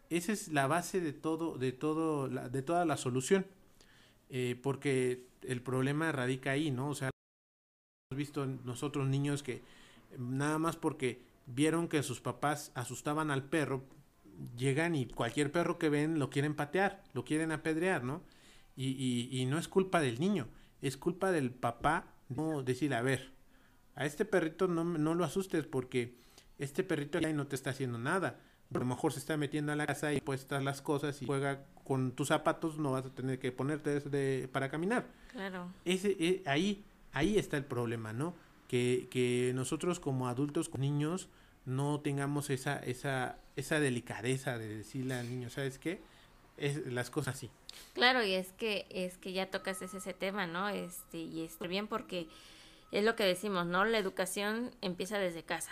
[0.09, 3.45] esa es la base de todo, de todo, de toda la solución.
[4.29, 6.89] eh, porque el problema radica ahí, ¿no?
[6.89, 7.09] O sea,
[8.11, 9.63] hemos visto nosotros niños que
[10.17, 13.83] nada más porque vieron que sus papás asustaban al perro,
[14.55, 18.21] llegan y cualquier perro que ven lo quieren patear, lo quieren apedrear, ¿no?
[18.75, 20.47] Y, y, y no es culpa del niño,
[20.81, 23.31] es culpa del papá no decir, a ver,
[23.95, 26.15] a este perrito no, no lo asustes porque
[26.59, 28.39] este perrito ya no te está haciendo nada.
[28.73, 31.65] A lo mejor se está metiendo a la casa y puestas las cosas y juega
[31.83, 35.07] con tus zapatos, no vas a tener que ponerte de, para caminar.
[35.31, 35.71] Claro.
[35.85, 36.83] Ese, eh, ahí,
[37.15, 38.35] ahí está el problema, ¿no?
[38.67, 41.29] Que, que nosotros como adultos, como niños,
[41.65, 46.01] no tengamos esa, esa, esa delicadeza de decirle al niño, ¿sabes qué?
[46.57, 47.49] Es, las cosas así.
[47.93, 50.69] Claro, y es que, es que ya tocas ese, tema, ¿no?
[50.69, 52.27] Este, y es bien porque
[52.91, 53.85] es lo que decimos, ¿no?
[53.85, 55.71] La educación empieza desde casa.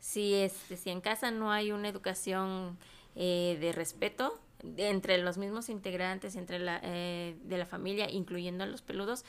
[0.00, 2.78] Si, este, si en casa no hay una educación
[3.14, 4.40] eh, de respeto
[4.76, 9.24] entre los mismos integrantes, entre la, eh, de la familia, incluyendo a los peludos,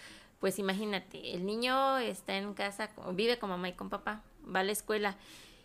[0.45, 4.63] pues imagínate, el niño está en casa, vive con mamá y con papá, va a
[4.63, 5.17] la escuela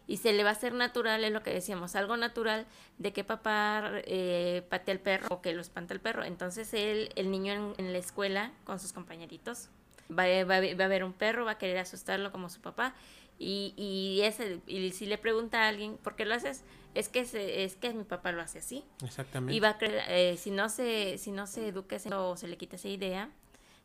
[0.07, 2.67] y se le va a hacer natural, es lo que decíamos, algo natural
[2.97, 6.25] de que papá eh, patea el perro o que lo espanta el perro.
[6.25, 9.69] Entonces él, el niño en, en la escuela con sus compañeritos
[10.11, 12.95] va, va, va, a ver un perro, va a querer asustarlo como su papá.
[13.39, 16.65] Y, y, ese, y si le pregunta a alguien, ¿por qué lo haces?
[16.95, 18.83] Es que se, es que mi papá lo hace así.
[19.05, 19.55] Exactamente.
[19.55, 22.49] Y va a creer, eh, si no se, si no se educa ese, o se
[22.49, 23.31] le quita esa idea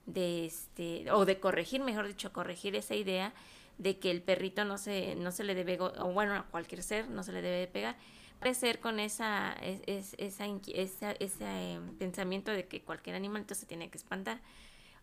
[0.06, 3.34] de este, o de corregir, mejor dicho, corregir esa idea
[3.78, 7.10] de que el perrito no se, no se le debe, o bueno, a cualquier ser
[7.10, 7.96] no se le debe pegar,
[8.40, 13.90] crecer con esa, es, esa, esa, ese eh, pensamiento de que cualquier animalito se tiene
[13.90, 14.40] que espantar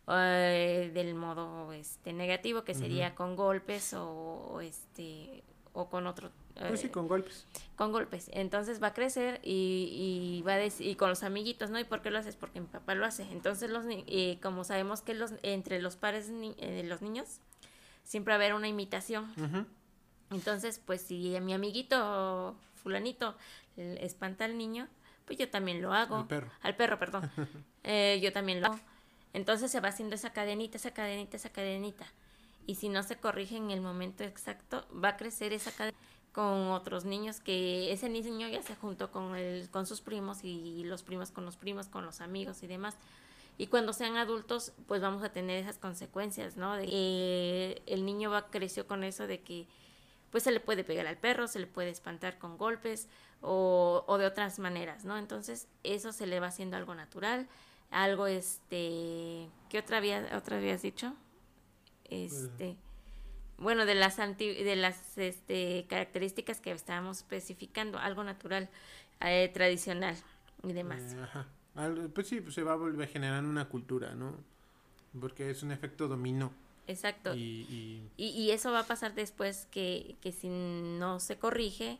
[0.08, 3.14] eh, del modo este negativo que sería uh -huh.
[3.14, 7.46] con golpes o, o, este o con otro pues sí, con golpes.
[7.76, 8.30] Con golpes.
[8.32, 11.78] Entonces va a crecer y, y va a decir, y con los amiguitos, ¿no?
[11.78, 12.36] ¿Y por qué lo haces?
[12.36, 13.22] Porque mi papá lo hace.
[13.32, 17.40] Entonces, los eh, como sabemos que los entre los pares de eh, los niños
[18.04, 19.24] siempre va a haber una imitación.
[19.36, 19.66] Uh -huh.
[20.30, 23.36] Entonces, pues si a mi amiguito fulanito
[23.76, 24.88] espanta al niño,
[25.24, 26.16] pues yo también lo hago.
[26.16, 26.50] Al perro.
[26.62, 27.30] Al perro, perdón.
[27.84, 28.80] eh, yo también lo hago.
[29.32, 32.06] Entonces se va haciendo esa cadenita, esa cadenita, esa cadenita.
[32.66, 35.96] Y si no se corrige en el momento exacto, va a crecer esa cadena
[36.32, 40.82] con otros niños que ese niño ya se juntó con, el, con sus primos y
[40.84, 42.96] los primos con los primos, con los amigos y demás.
[43.58, 46.74] Y cuando sean adultos, pues vamos a tener esas consecuencias, ¿no?
[46.74, 49.66] De el niño va creció con eso de que
[50.30, 53.08] pues se le puede pegar al perro, se le puede espantar con golpes
[53.42, 55.18] o, o de otras maneras, ¿no?
[55.18, 57.46] Entonces eso se le va haciendo algo natural,
[57.90, 61.12] algo este, ¿qué otra había, otra habías dicho?
[62.04, 62.91] Este, bueno,
[63.62, 68.68] de las anti, de las este, características que estábamos especificando, algo natural,
[69.20, 70.16] eh, tradicional
[70.62, 71.14] y demás.
[71.14, 71.46] Eh, ajá.
[72.14, 74.36] Pues sí, pues se va a volver generando una cultura, ¿no?
[75.18, 76.52] Porque es un efecto dominó.
[76.86, 77.34] Exacto.
[77.34, 78.10] Y, y...
[78.16, 81.98] y, y eso va a pasar después que, que si no se corrige,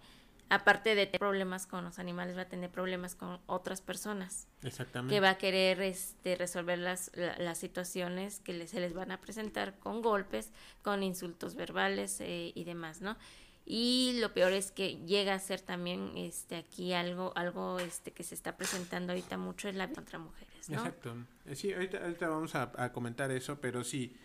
[0.49, 4.49] aparte de tener problemas con los animales, va a tener problemas con otras personas.
[4.63, 5.15] Exactamente.
[5.15, 9.11] Que va a querer este, resolver las, la, las situaciones que le, se les van
[9.11, 10.53] a presentar con golpes,
[10.83, 13.17] con insultos verbales eh, y demás, ¿no?
[13.65, 18.25] Y lo peor es que llega a ser también este aquí algo algo este que
[18.25, 20.79] se está presentando ahorita mucho es la contra mujeres, ¿no?
[20.79, 21.15] Exacto.
[21.55, 24.17] Sí, ahorita, ahorita vamos a, a, comentar eso, pero sí,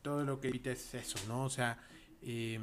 [0.00, 1.44] todo lo que evita es eso, ¿no?
[1.44, 1.78] O sea,
[2.22, 2.58] eh,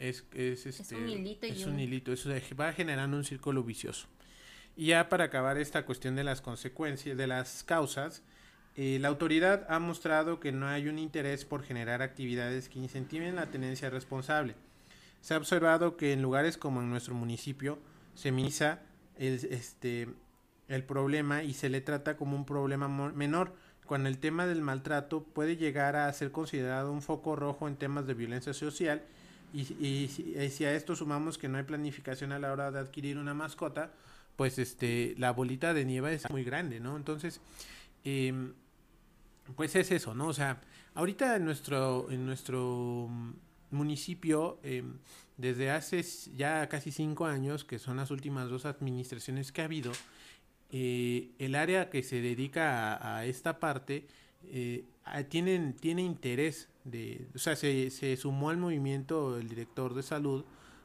[0.00, 1.46] es, es, este, es un hilito.
[1.46, 4.08] Es un hilito, eso va generando un círculo vicioso.
[4.76, 8.22] Y ya para acabar esta cuestión de las consecuencias, de las causas,
[8.76, 13.36] eh, la autoridad ha mostrado que no hay un interés por generar actividades que incentiven
[13.36, 14.54] la tenencia responsable.
[15.20, 17.78] Se ha observado que en lugares como en nuestro municipio
[18.14, 18.80] se minimiza
[19.18, 20.08] el, este,
[20.68, 25.24] el problema y se le trata como un problema menor, cuando el tema del maltrato
[25.24, 29.02] puede llegar a ser considerado un foco rojo en temas de violencia social
[29.52, 33.18] y, y, si a esto sumamos que no hay planificación a la hora de adquirir
[33.18, 33.92] una mascota,
[34.36, 36.96] pues este la bolita de nieve es muy grande, ¿no?
[36.96, 37.40] Entonces,
[38.04, 38.52] eh,
[39.56, 40.28] pues es eso, ¿no?
[40.28, 40.60] O sea,
[40.94, 43.08] ahorita en nuestro, en nuestro
[43.70, 44.82] municipio, eh,
[45.36, 46.02] desde hace
[46.36, 49.92] ya casi cinco años, que son las últimas dos administraciones que ha habido,
[50.72, 54.06] eh, el área que se dedica a, a esta parte
[54.44, 54.84] eh,
[55.28, 60.44] tienen, tiene interés de, o sea, se, se, sumó al movimiento el director de salud,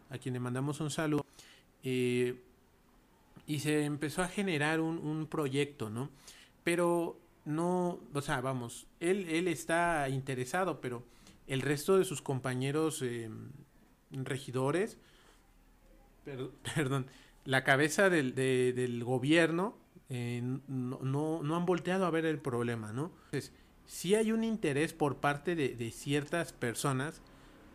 [0.09, 1.25] a quien le mandamos un saludo,
[1.83, 2.41] eh,
[3.47, 6.09] y se empezó a generar un, un, proyecto, ¿no?
[6.63, 11.03] Pero no, o sea, vamos, él, él está interesado, pero
[11.47, 13.29] el resto de sus compañeros eh,
[14.11, 14.97] regidores,
[16.23, 17.07] per, perdón,
[17.45, 19.77] la cabeza del, de, del gobierno
[20.09, 23.11] eh, no, no, no, han volteado a ver el problema, ¿no?
[23.25, 23.53] Entonces,
[23.85, 27.21] sí hay un interés por parte de, de ciertas personas,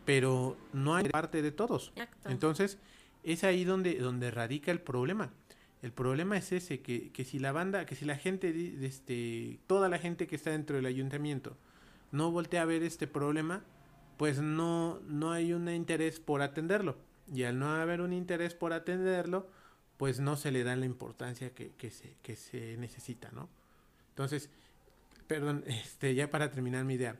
[0.04, 1.92] pero no hay parte de todos.
[2.24, 2.78] Entonces,
[3.22, 5.30] es ahí donde, donde radica el problema.
[5.82, 8.52] El problema es ese, que, que si la banda, que si la gente,
[8.84, 11.56] este, toda la gente que está dentro del ayuntamiento
[12.12, 13.64] no voltea a ver este problema,
[14.16, 16.96] pues no, no hay un interés por atenderlo.
[17.32, 19.48] Y al no haber un interés por atenderlo,
[19.96, 23.48] pues no se le da la importancia que, que, se, que se necesita, ¿no?
[24.10, 24.50] Entonces,
[25.30, 27.14] perdón, este, ya para terminar mi idea.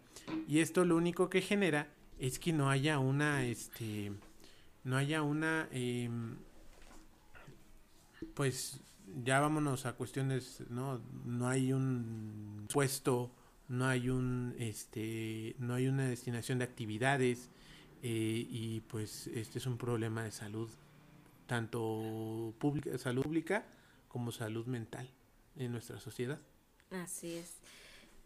[0.49, 1.87] Y esto lo único que genera
[2.19, 4.11] es que no haya una, este,
[4.83, 6.37] no haya una, em,
[8.35, 8.81] pues
[9.25, 11.01] ya vámonos a cuestiones, ¿no?
[11.25, 13.31] No hay un puesto,
[13.69, 17.49] no hay un, este, no hay una destinación de actividades
[18.03, 20.69] eh, y pues este es un problema de salud,
[21.47, 23.65] tanto pública, salud pública
[24.09, 25.09] como salud mental
[25.55, 26.41] en nuestra sociedad.
[26.91, 27.61] Así es.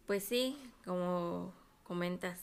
[0.07, 1.53] Pues sí, como
[1.83, 2.39] comentas,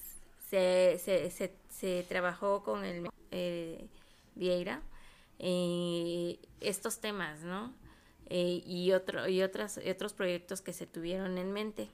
[0.49, 3.87] se, se, se, se trabajó con el eh,
[4.35, 4.81] Vieira
[5.43, 7.73] eh, estos temas, ¿no?
[8.27, 11.89] Eh, y, otro, y, otras, otros proyectos que se tuvieron en mente.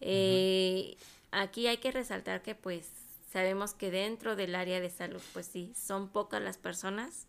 [0.00, 0.96] Eh,
[1.32, 2.88] aquí hay que resaltar que pues
[3.30, 7.26] sabemos que dentro del área de salud, pues sí, son pocas las personas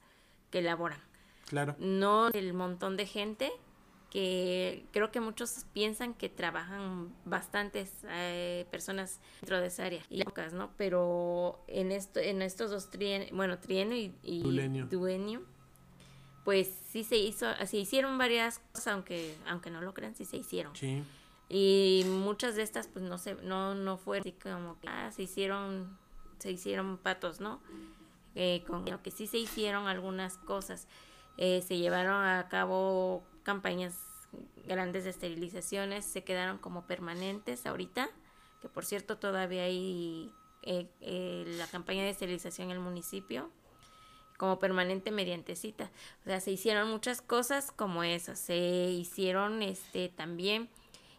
[0.51, 1.01] que laboran.
[1.47, 1.75] Claro.
[1.79, 3.51] No el montón de gente
[4.09, 10.23] que creo que muchos piensan que trabajan bastantes eh, personas dentro de esa área y
[10.23, 10.71] pocas, ¿no?
[10.77, 14.41] Pero en esto, en estos dos trienios, bueno, trienio y, y
[14.89, 15.43] duenio.
[16.43, 20.37] pues sí se hizo, se hicieron varias cosas, aunque, aunque no lo crean, sí se
[20.37, 20.73] hicieron.
[20.75, 21.03] Sí.
[21.49, 25.23] Y muchas de estas, pues no se, no, no fue así como que ah, se
[25.23, 25.97] hicieron,
[26.39, 27.61] se hicieron patos, ¿no?
[28.35, 30.87] Eh, con lo que sí se hicieron algunas cosas.
[31.37, 33.95] Eh, se llevaron a cabo campañas
[34.67, 38.09] grandes de esterilizaciones, se quedaron como permanentes ahorita,
[38.61, 40.33] que por cierto todavía hay
[40.63, 43.49] eh, eh, la campaña de esterilización en el municipio
[44.37, 45.89] como permanente mediante cita.
[46.23, 48.37] O sea, se hicieron muchas cosas como esas.
[48.37, 50.69] Se hicieron este también,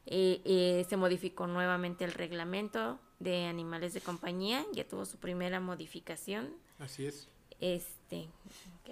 [0.05, 6.55] eh, se modificó nuevamente el reglamento de animales de compañía, ya tuvo su primera modificación.
[6.79, 7.27] Así es.
[7.59, 8.29] Este,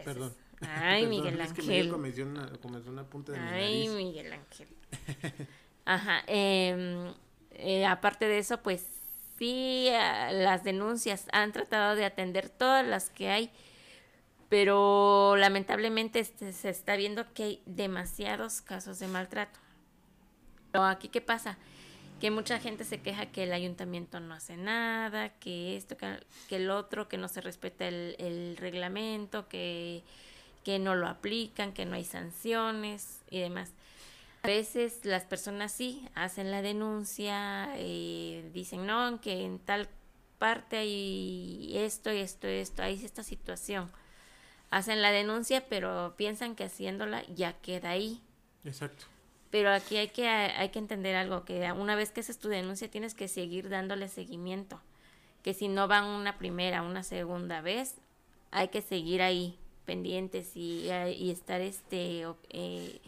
[0.05, 0.35] Perdón.
[0.61, 1.93] Ay, Miguel Ángel.
[1.93, 4.69] una, punta de Ay, Miguel Ángel.
[5.85, 6.23] Ajá.
[6.27, 7.13] Em,
[7.51, 8.87] eh, aparte de eso, pues
[9.39, 13.51] sí, las denuncias han tratado de atender todas las que hay,
[14.49, 19.59] pero lamentablemente este, se está viendo que hay demasiados casos de maltrato.
[20.73, 21.59] Pero aquí, ¿qué pasa?
[22.21, 26.71] que mucha gente se queja que el ayuntamiento no hace nada, que esto, que, el
[26.71, 30.03] otro, que no se respeta el, el reglamento, que
[30.67, 33.71] que no lo aplican, que no hay sanciones y demás.
[34.43, 39.89] A veces las personas sí hacen la denuncia, eh, dicen, no, que en tal
[40.39, 43.93] parte hay esto, y esto, esto, hay esta situación.
[44.71, 48.21] Hacen la denuncia, pero piensan que haciéndola ya queda ahí.
[48.65, 49.05] Exacto.
[49.53, 52.91] Pero aquí hay que, hay que entender algo, que una vez que haces tu denuncia
[52.91, 54.81] tienes que seguir dándole seguimiento.
[55.45, 57.99] Que si no van una primera, una segunda vez,
[58.51, 63.01] hay que seguir ahí pendientes y, eh, y estar este eh,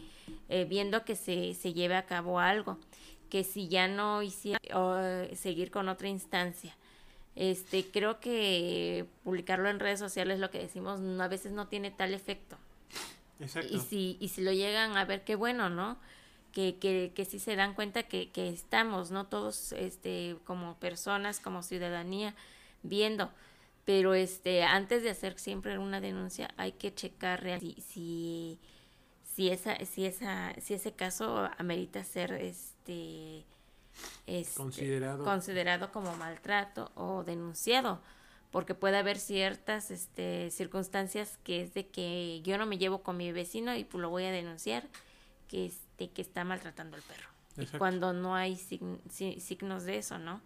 [0.47, 2.77] eh, viendo que se, se lleve a cabo algo
[3.29, 4.97] que si ya no hiciera o
[5.35, 6.75] seguir con otra instancia.
[7.35, 12.15] Este creo que publicarlo en redes sociales lo que decimos a veces no tiene tal
[12.15, 12.57] efecto.
[13.39, 13.73] Exacto.
[13.73, 15.97] y si y si lo llegan a ver qué bueno no
[16.51, 21.39] que, que, que sí se dan cuenta que, que estamos no todos este como personas
[21.39, 22.35] como ciudadanía
[22.83, 23.31] viendo
[23.89, 28.59] pero este antes de hacer siempre una denuncia hay que checar si si
[29.23, 33.45] si esa si esa si ese caso amerita ser este,
[34.27, 35.23] este, considerado.
[35.23, 37.99] considerado como maltrato o denunciado
[38.51, 43.17] porque puede haber ciertas este, circunstancias que es de que yo no me llevo con
[43.17, 44.87] mi vecino y pues lo voy a denunciar
[45.47, 47.79] que este que está maltratando al perro.
[47.79, 50.41] Cuando no hay signos de eso no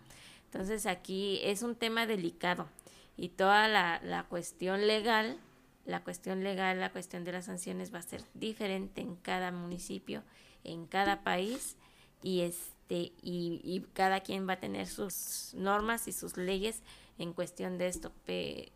[0.45, 2.69] entonces aquí es un tema delicado
[3.15, 5.37] y toda la, la cuestión legal,
[5.85, 10.23] la cuestión legal, la cuestión de las sanciones va a ser diferente en cada municipio,
[10.63, 11.77] en cada país
[12.21, 16.81] y este y, y cada quien va a tener sus normas y sus leyes
[17.17, 18.11] en cuestión de esto,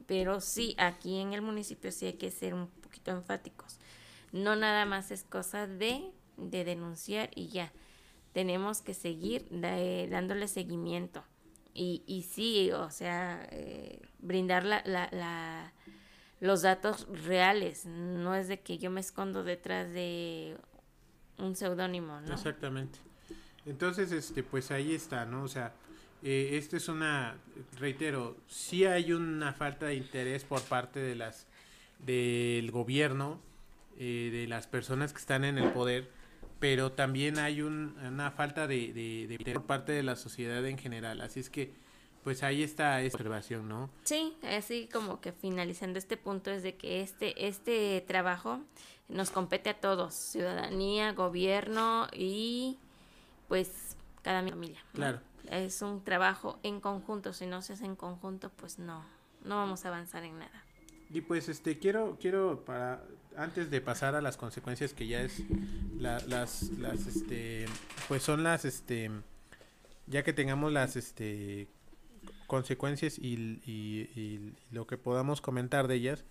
[0.05, 3.79] pero sí aquí en el municipio sí hay que ser un poquito enfáticos.
[4.31, 7.71] No nada más es cosa de, de denunciar y ya.
[8.33, 11.23] Tenemos que seguir dándole seguimiento
[11.77, 15.73] y, y sí, o sea, eh, brindar la, la,
[16.39, 17.85] los datos reales.
[17.85, 20.57] No es de que yo me escondo detrás de
[21.37, 22.33] un seudónimo, ¿no?
[22.33, 22.99] Exactamente.
[23.65, 25.43] Entonces, este, pues ahí está, ¿no?
[25.43, 25.73] O sea,
[26.23, 27.37] eh, esto es una,
[27.79, 31.45] reitero, sí hay una falta de interés por parte de las,
[31.99, 33.39] del gobierno,
[33.99, 36.09] eh, de las personas que están en el poder,
[36.59, 41.21] pero también hay una falta de, de, de, por parte de la sociedad en general.
[41.21, 41.73] Así es que,
[42.23, 43.89] pues ahí está esta observación, ¿no?
[44.03, 48.61] Sí, así como que finalizando este punto es de que este, este trabajo
[49.07, 52.77] nos compete a todos, ciudadanía, gobierno y
[53.47, 54.83] pues cada familia.
[54.93, 55.21] Claro.
[55.49, 59.05] Es un trabajo en conjunto, si no se hace en conjunto, pues no,
[59.45, 60.63] no vamos a avanzar en nada.
[61.09, 63.01] Y pues este quiero quiero para
[63.37, 65.43] antes de pasar a las consecuencias que ya es
[65.99, 66.63] las las
[67.07, 67.65] este
[68.07, 69.11] pues son las este
[70.07, 71.67] ya que tengamos las este
[72.47, 76.25] consecuencias y, y, lo que podamos comentar de ellas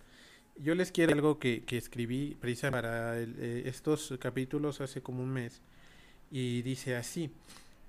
[0.57, 5.29] yo les quiero algo que, que escribí precisamente para eh, estos capítulos hace como un
[5.29, 5.61] mes
[6.29, 7.31] y dice así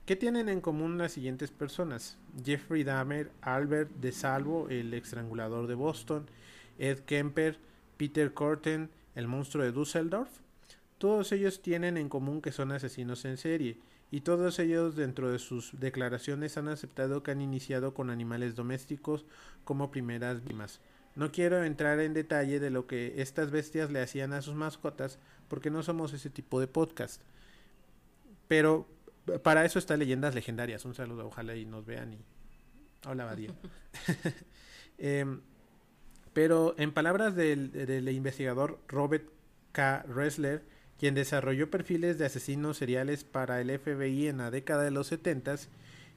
[0.08, 2.16] ¿Qué tienen en común las siguientes personas?
[2.42, 6.24] Jeffrey Dahmer, Albert de Salvo, el estrangulador de Boston,
[6.78, 7.58] Ed Kemper,
[7.98, 8.88] Peter Corten,
[9.18, 10.30] el monstruo de Dusseldorf.
[10.96, 13.80] Todos ellos tienen en común que son asesinos en serie,
[14.12, 19.26] y todos ellos dentro de sus declaraciones han aceptado que han iniciado con animales domésticos
[19.64, 20.80] como primeras víctimas.
[21.16, 25.18] No quiero entrar en detalle de lo que estas bestias le hacían a sus mascotas,
[25.48, 27.20] porque no somos ese tipo de podcast.
[28.46, 28.86] Pero
[29.42, 30.84] para eso está Leyendas Legendarias.
[30.84, 32.18] Un saludo, ojalá y nos vean y...
[33.04, 33.52] Hola, Badía.
[34.98, 35.40] Em,
[36.38, 39.28] pero en palabras del, del, investigador Robert
[39.72, 40.04] K.
[40.04, 40.62] Ressler,
[40.96, 45.56] quien desarrolló perfiles de asesinos seriales para el FBI en la década de los 70,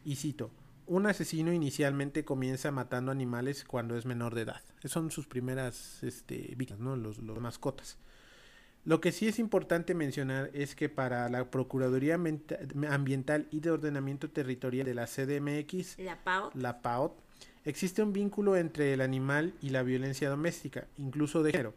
[0.06, 0.52] y cito,
[0.86, 4.62] un asesino inicialmente comienza matando animales cuando es menor de edad.
[4.84, 6.96] Son sus primeras este, víctimas, ¿no?
[6.96, 7.98] los, los mascotas.
[8.86, 14.30] Lo que sí es importante mencionar es que para la Procuraduría Ambiental y de Ordenamiento
[14.30, 15.98] Territorial de la CDMX,
[16.54, 17.20] la PAOT,
[17.66, 21.74] existe un vínculo entre el animal y la violencia doméstica, incluso de género.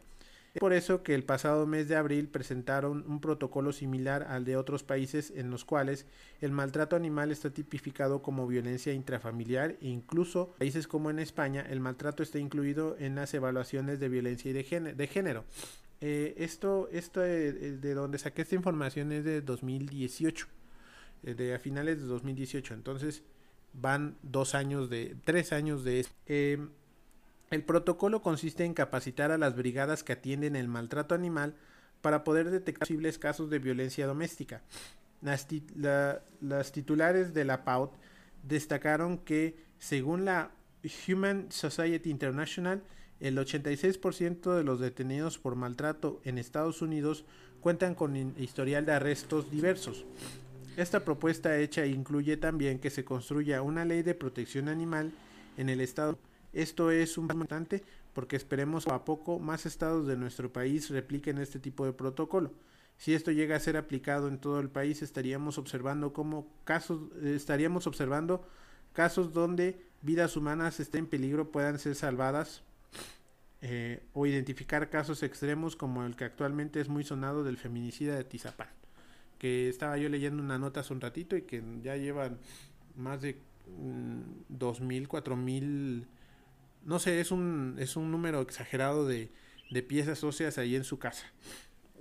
[0.55, 4.57] Es por eso que el pasado mes de abril presentaron un protocolo similar al de
[4.57, 6.07] otros países en los cuales
[6.41, 11.80] el maltrato animal está tipificado como violencia intrafamiliar e incluso países como en España el
[11.80, 15.45] maltrato está incluido en las evaluaciones de violencia y de género.
[16.07, 20.47] Eh, esto, esto de, donde saqué esta información es de 2018,
[21.22, 22.74] eh, de a finales de 2018.
[22.74, 23.22] Entonces
[23.75, 26.14] van dos años de, tres años de esto.
[26.27, 26.70] Em,
[27.51, 31.55] el protocolo consiste en capacitar a las brigadas que atienden el maltrato animal
[32.01, 34.62] para poder detectar posibles casos de violencia doméstica.
[35.22, 35.47] Las,
[36.72, 37.93] titulares de la PAUT
[38.43, 40.51] destacaron que, según la
[41.09, 42.83] Human Society International,
[43.20, 47.25] el 86% de los detenidos por maltrato en Estados Unidos
[47.61, 50.05] cuentan con historial de arrestos diversos.
[50.77, 55.12] Esta propuesta hecha incluye también que se construya una ley de protección animal
[55.57, 56.18] en el estado.
[56.53, 61.59] Esto es un importante porque esperemos a poco más estados de nuestro país repliquen este
[61.59, 62.53] tipo de protocolo.
[62.97, 67.87] Si esto llega a ser aplicado en todo el país, estaríamos observando como casos estaríamos
[67.87, 68.47] observando
[68.93, 72.62] casos donde vidas humanas estén en peligro puedan ser salvadas
[73.62, 78.25] eh, o identificar casos extremos como el que actualmente es muy sonado del feminicida de
[78.25, 78.68] Tizapán,
[79.39, 82.39] que estaba yo leyendo una nota hace un ratito y que ya llevan
[82.97, 86.07] más de mm, dos mil, cuatro mil,
[86.85, 89.30] no sé, es un, es un número exagerado de,
[89.70, 91.32] de piezas óseas ahí en su casa.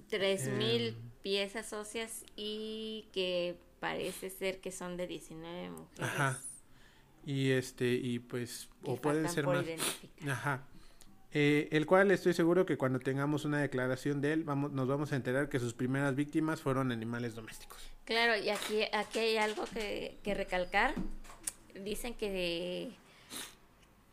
[0.10, 0.96] Tres mil em.
[1.22, 6.00] piezas óseas y que parece ser que son de 19 mujeres.
[6.00, 6.40] Ajá.
[7.26, 9.66] Y este, y pues, o pueden ser más.
[10.28, 10.68] Ajá.
[11.36, 15.14] Eh, el cual estoy seguro que cuando tengamos una declaración de él vamos, nos vamos
[15.14, 17.82] a enterar que sus primeras víctimas fueron animales domésticos.
[18.06, 20.94] Claro, y aquí, aquí hay algo que, recalcar.
[21.74, 22.92] Dicen que,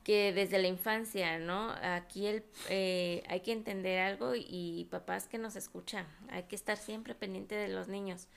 [0.03, 1.71] que desde la infancia, ¿no?
[1.83, 6.79] Aquí el, eh, hay que entender algo y papás que nos escuchan, hay que estar
[6.79, 8.29] siempre pendiente de los niños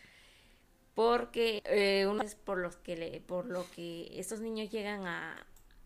[0.96, 5.36] porque eh, uno es por los que le, por lo que estos niños llegan a,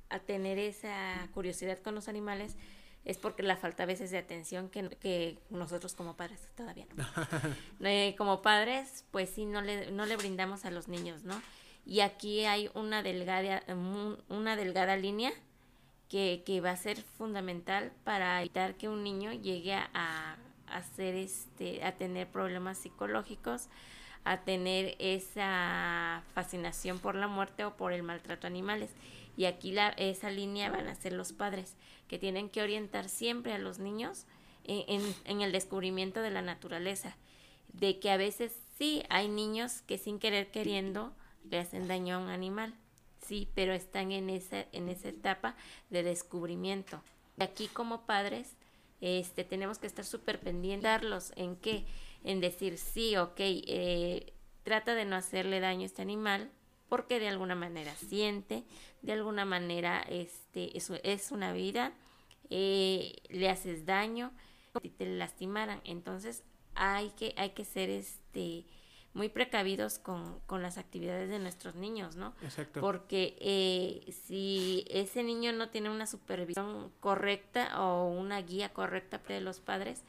[0.09, 2.57] a tener esa curiosidad con los animales
[3.07, 7.05] es porque la falta a veces de atención que, que nosotros como padres todavía no.
[7.87, 11.41] Eh, como padres, pues sí, no le, no le brindamos a los niños, ¿no?
[11.85, 13.63] Y aquí hay una delgada,
[14.27, 15.31] una delgada línea
[16.09, 20.37] que, que va a ser fundamental para evitar que un niño llegue a, a
[20.67, 23.69] hacer este, a tener problemas psicológicos,
[24.25, 28.91] a tener esa fascinación por la muerte o por el maltrato a animales.
[29.37, 31.75] Y aquí la, esa línea van a ser los padres
[32.09, 34.25] que tienen que orientar siempre a los niños
[34.65, 37.15] en, el descubrimiento de la naturaleza,
[37.71, 41.11] de que a veces Sí, hay niños que sin querer queriendo
[41.49, 42.75] le hacen daño a un animal,
[43.25, 45.55] sí, pero están en esa, en esa etapa
[45.89, 47.01] de descubrimiento.
[47.39, 48.55] Aquí como padres
[49.01, 51.85] este, tenemos que estar súper pendientes, ¿en qué?
[52.23, 56.51] En decir, sí, ok, eh, trata de no hacerle daño a este animal,
[56.89, 58.63] porque de alguna manera siente,
[59.01, 61.93] de alguna manera este, eso es una vida,
[62.49, 64.31] eh, le haces daño,
[64.81, 66.43] si te lastimaran, entonces
[66.75, 68.65] hay que, hay que ser este
[69.17, 72.35] muy precavidos con, con las actividades de nuestros niños, ¿no?
[72.43, 72.81] Exacto.
[72.81, 79.41] Porque eh, si ese niño no tiene una supervisión correcta o una guía correcta de
[79.41, 80.03] los padres,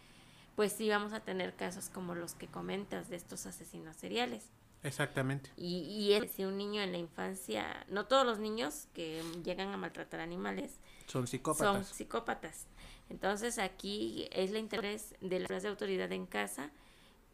[0.56, 4.50] pues sí vamos a tener casos como los que comentas de estos asesinos seriales.
[4.82, 5.50] Exactamente.
[5.56, 9.68] Y, y es, si un niño en la infancia, no todos los niños que llegan
[9.68, 11.86] a maltratar animales son psicópatas.
[11.86, 12.66] Son psicópatas.
[13.10, 16.70] Entonces aquí es la interés de las de autoridad en casa,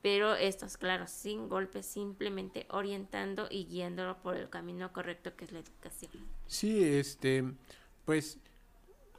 [0.03, 5.45] pero esto es claro, sin golpes, simplemente orientando y guiándolo por el camino correcto que
[5.45, 6.13] es la educación.
[6.47, 7.45] Sí, este,
[8.05, 8.39] pues,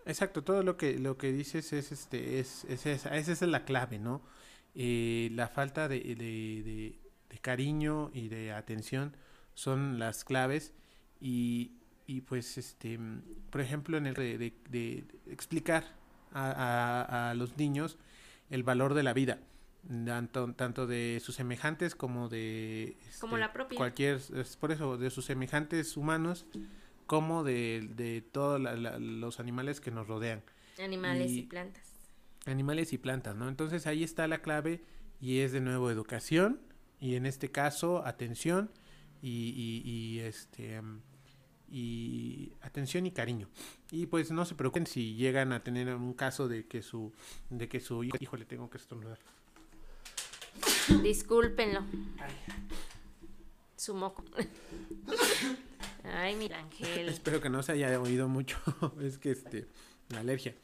[0.06, 3.66] exacto, todo lo que lo que dices es este, es, es esa, esa es la
[3.66, 4.22] clave, ¿no?
[4.74, 7.05] Eh, la falta de, de
[7.42, 9.16] cariño y de atención
[9.54, 10.74] son las claves
[11.20, 11.72] y,
[12.06, 13.00] y pues este
[13.50, 15.86] por ejemplo en el de, de, explicar
[16.34, 17.98] a, a, los niños
[18.50, 19.40] el valor de la vida
[20.06, 23.78] tanto, tanto de sus semejantes como de como este, la propia.
[23.78, 26.46] cualquier es por eso de sus semejantes humanos
[27.08, 30.42] como de, de todos los animales que nos rodean.
[30.84, 31.94] Animales y, y plantas.
[32.46, 34.84] animales y plantas no entonces ahí está la clave
[35.22, 36.60] y es de nuevo educación
[37.00, 38.70] y en este caso atención
[39.22, 40.82] y, y, este
[41.70, 43.50] y atención y cariño.
[43.92, 47.12] Y pues no se preocupen si llegan a tener un caso de que su
[47.50, 49.20] de que su hijo le tengo que estornudar.
[51.02, 51.84] Discúlpenlo.
[53.76, 54.24] Su moco.
[56.04, 57.10] Ay mi ángel.
[57.10, 58.58] Espero que no se haya oído mucho.
[59.02, 59.68] Es que este
[60.10, 60.56] la alergia.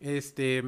[0.00, 0.64] Este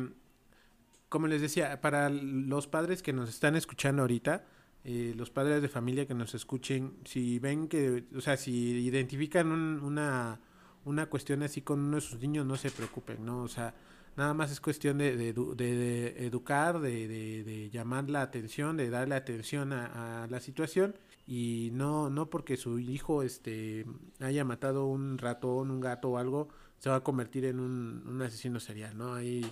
[1.09, 4.47] como les decía para los padres que nos están escuchando ahorita
[4.85, 9.53] eh, los padres de familia que nos escuchen, si ven que, o sea, si identifican
[9.53, 10.41] una,
[10.85, 13.43] una cuestión así con uno de sus niños, no se preocupen, ¿no?
[13.43, 13.75] O sea,
[14.17, 19.15] nada más es cuestión de, de, de, educar, de, de, llamar la atención, de darle
[19.17, 20.95] atención a, la situación
[21.27, 23.85] y no, no porque su hijo este,
[24.21, 28.23] haya matado un ratón, un gato o algo, se va a convertir en un, un
[28.23, 29.15] asesino serial, ¿no?
[29.15, 29.45] Ahí,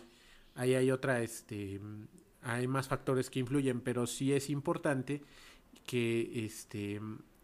[0.55, 1.81] ahí hay otra, este,
[2.43, 5.23] hay más factores que influyen, pero sí es importante
[5.87, 7.01] que este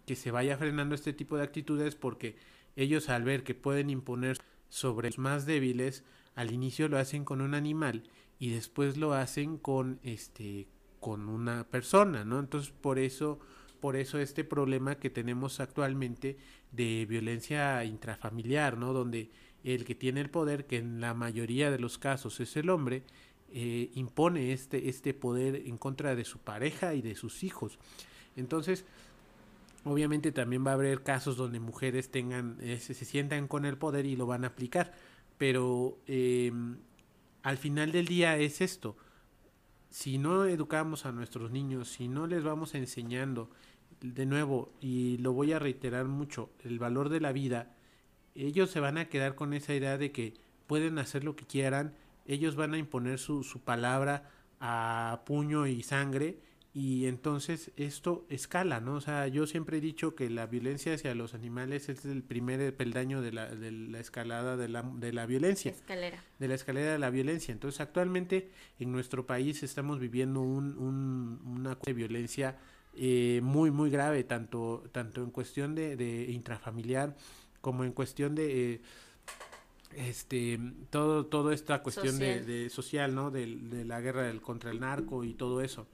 [0.06, 2.36] que se vaya frenando este tipo de actitudes porque
[2.76, 4.36] ellos al ver que pueden imponer
[4.68, 8.02] sobre los más débiles, al inicio lo hacen con un animal
[8.38, 10.68] y después lo hacen con este
[11.00, 12.40] con una persona, ¿no?
[12.40, 13.38] Entonces, por eso
[13.80, 16.38] por eso este problema que tenemos actualmente
[16.72, 18.92] de violencia intrafamiliar, ¿no?
[18.92, 19.30] Donde
[19.62, 23.04] el que tiene el poder, que en la mayoría de los casos es el hombre,
[23.50, 27.78] eh, impone este, este poder en contra de su pareja y de sus hijos.
[28.36, 28.84] Entonces,
[29.84, 34.06] obviamente también va a haber casos donde mujeres tengan, eh, se, sientan con el poder
[34.06, 34.92] y lo van a aplicar,
[35.38, 36.78] pero em,
[37.42, 38.96] al final del día es esto.
[39.90, 43.50] Si no educamos a nuestros niños, si no les vamos enseñando,
[44.00, 47.74] de nuevo, y lo voy a reiterar mucho, el valor de la vida,
[48.34, 50.34] ellos se van a quedar con esa idea de que
[50.66, 51.94] pueden hacer lo que quieran,
[52.26, 56.38] ellos van a imponer su, su palabra a puño y sangre
[56.76, 58.94] y entonces esto escala, ¿no?
[58.94, 62.76] O sea, yo siempre he dicho que la violencia hacia los animales es el primer
[62.76, 65.70] peldaño de la, de la escalada de la, de la violencia.
[65.70, 66.20] Escalera.
[66.40, 67.52] De la escalera de la violencia.
[67.52, 68.50] Entonces, actualmente
[68.80, 72.58] en nuestro país estamos viviendo un, un, una violencia
[72.96, 77.14] eh, muy, muy grave, tanto, tanto en cuestión de, de intrafamiliar
[77.60, 78.74] como en cuestión de...
[78.74, 78.80] Eh,
[79.96, 80.58] este
[80.90, 84.80] todo toda esta cuestión De, de, social no de, de, la guerra del, contra el
[84.80, 85.86] narco y todo eso.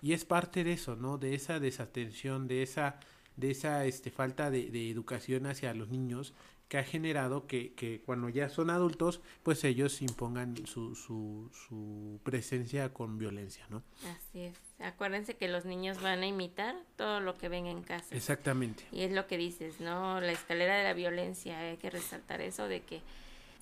[0.00, 2.98] Y es parte de eso no de esa desatención de esa
[3.36, 6.34] de esa este falta de, de educación hacia los niños
[6.72, 12.18] que ha generado que, que, cuando ya son adultos pues ellos impongan su, su, su
[12.22, 14.58] presencia con violencia no así es.
[14.78, 18.06] Acuérdense que los niños van a imitar todo lo que ven en casa.
[18.16, 18.84] Exactamente.
[18.90, 22.66] Y es lo que dices no la escalera de la violencia hay que resaltar eso
[22.66, 23.02] de que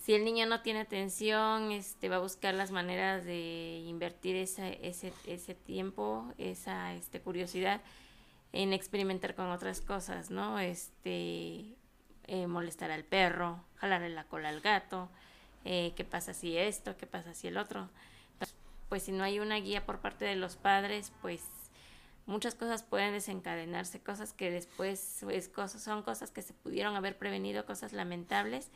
[0.01, 4.67] si el niño no tiene atención, este, va a buscar las maneras de invertir esa,
[4.67, 7.83] ese, ese tiempo, esa este, curiosidad
[8.53, 10.59] en experimentar con otras cosas, ¿no?
[10.59, 11.77] Este,
[12.25, 15.11] eh, molestar al perro, jalarle la cola al gato,
[15.67, 17.91] eh, qué pasa si esto, qué pasa si el otro.
[18.89, 21.45] pues si no hay una guía por parte de los padres, pues
[22.25, 27.19] muchas cosas pueden desencadenarse, cosas que después es cosas, son cosas que se pudieron haber
[27.19, 28.71] prevenido, cosas lamentables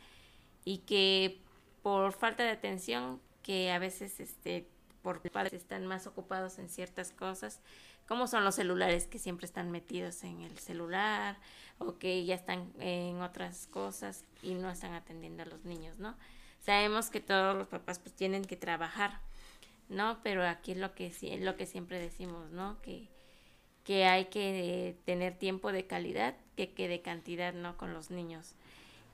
[0.65, 1.41] y que
[1.81, 4.67] por falta de atención, que a veces este,
[5.01, 7.61] por padres están más ocupados en ciertas cosas,
[8.07, 11.37] como son los celulares que siempre están metidos en el celular
[11.77, 16.15] o que ya están en otras cosas y no están atendiendo a los niños, ¿no?
[16.59, 19.21] Sabemos que todos los papás pues tienen que trabajar,
[19.87, 20.19] ¿no?
[20.23, 22.81] Pero aquí es lo que, lo que siempre decimos, ¿no?
[22.81, 23.07] Que
[23.85, 27.77] que hay que tener tiempo de calidad que, que de cantidad, ¿no?
[27.77, 28.55] Con los niños.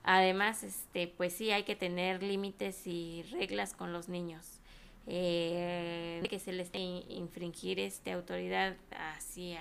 [0.04, 4.58] Además, este, pues sí, hay que tener límites y reglas con los niños.
[5.06, 8.76] Eh, que se les infringir este autoridad
[9.16, 9.56] así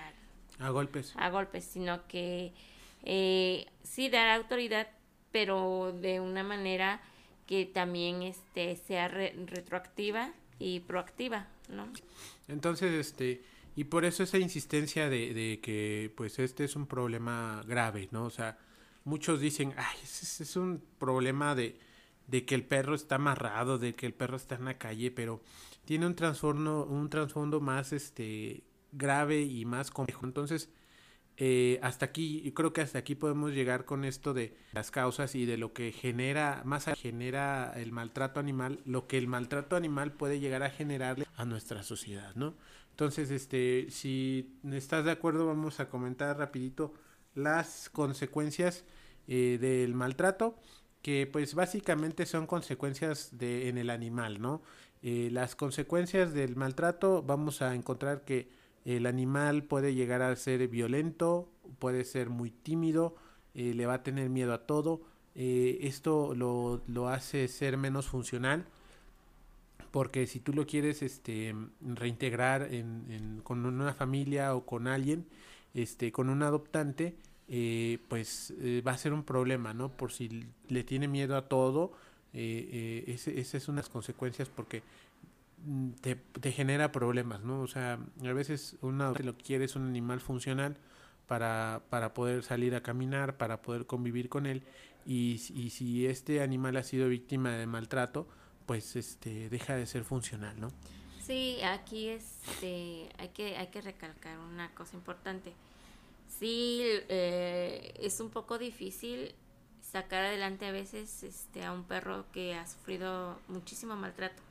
[0.60, 1.14] a golpes.
[1.18, 2.54] A golpes, sino que
[3.04, 4.88] eh, sí dar autoridad,
[5.32, 7.02] pero de una manera
[7.48, 11.88] que también este sea retroactiva y proactiva, ¿no?
[12.48, 13.42] Entonces, este,
[13.76, 18.26] y por eso esa insistencia de, de, que pues este es un problema grave, ¿no?
[18.26, 18.60] O sea,
[19.04, 21.78] muchos dicen, ay, es, es un problema de,
[22.28, 25.42] de que el perro está amarrado, de que el perro está en la calle, pero
[25.86, 30.26] tiene un trasfondo, un trasfondo más este grave y más complejo.
[30.26, 30.70] Entonces,
[31.38, 35.46] eh, hasta aquí, creo que hasta aquí podemos llegar con esto de las causas y
[35.46, 40.40] de lo que genera, más genera el maltrato animal, lo que el maltrato animal puede
[40.40, 42.56] llegar a generarle a nuestra sociedad, ¿no?
[42.92, 46.94] Entonces, este, si estás de acuerdo, vamos a comentar rapidito
[47.36, 48.84] las consecuencias
[49.28, 50.56] eh, del maltrato,
[51.02, 54.62] que pues básicamente son consecuencias de, en el animal, ¿no?
[55.02, 58.50] Eh, las consecuencias del maltrato vamos a encontrar que
[58.86, 63.16] el animal puede llegar a ser violento, puede ser muy tímido,
[63.56, 65.02] eh, le va a tener miedo a todo,
[65.34, 68.66] esto lo, lo hace ser menos funcional,
[69.92, 75.26] porque si tú lo quieres este reintegrar en, con una familia o con alguien
[75.74, 77.16] este con un adoptante
[77.48, 81.48] eh, pues eh, va a ser un problema no por si le tiene miedo a
[81.48, 81.94] todo
[82.34, 84.84] eh, ese, esa es una de las consecuencias porque
[85.66, 89.88] mm, te, genera problemas no o sea a veces uno lo que quiere es un
[89.88, 90.78] animal funcional
[91.28, 94.64] para, para poder salir a caminar para poder convivir con él
[95.06, 98.28] y, y si este animal ha sido víctima de maltrato
[98.66, 100.70] pues este deja de ser funcional, ¿no?
[101.26, 105.54] Sí, aquí este hay que hay que recalcar una cosa importante.
[106.40, 109.36] Sí, eh, es un poco difícil
[109.82, 114.42] sacar adelante a veces este a un perro que ha sufrido muchísimo maltrato,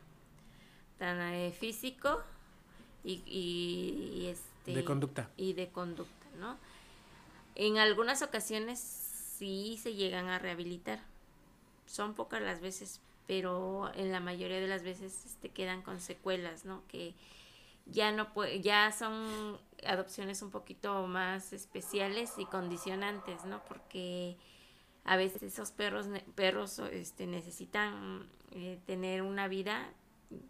[0.99, 2.21] tan eh, físico
[3.03, 6.59] y, y, este de conducta y de conducta, ¿no?
[7.57, 11.01] En algunas ocasiones sí se llegan a rehabilitar.
[11.87, 13.01] Son pocas las veces,
[13.31, 16.83] pero en la mayoría de las veces este, quedan con secuelas, ¿no?
[16.89, 17.15] Que
[17.87, 18.27] ya no
[18.61, 19.57] ya son
[19.87, 23.63] adopciones un poquito más especiales y condicionantes, ¿no?
[23.69, 24.37] Porque
[25.05, 29.89] a veces esos perros perros este, necesitan eh, tener una vida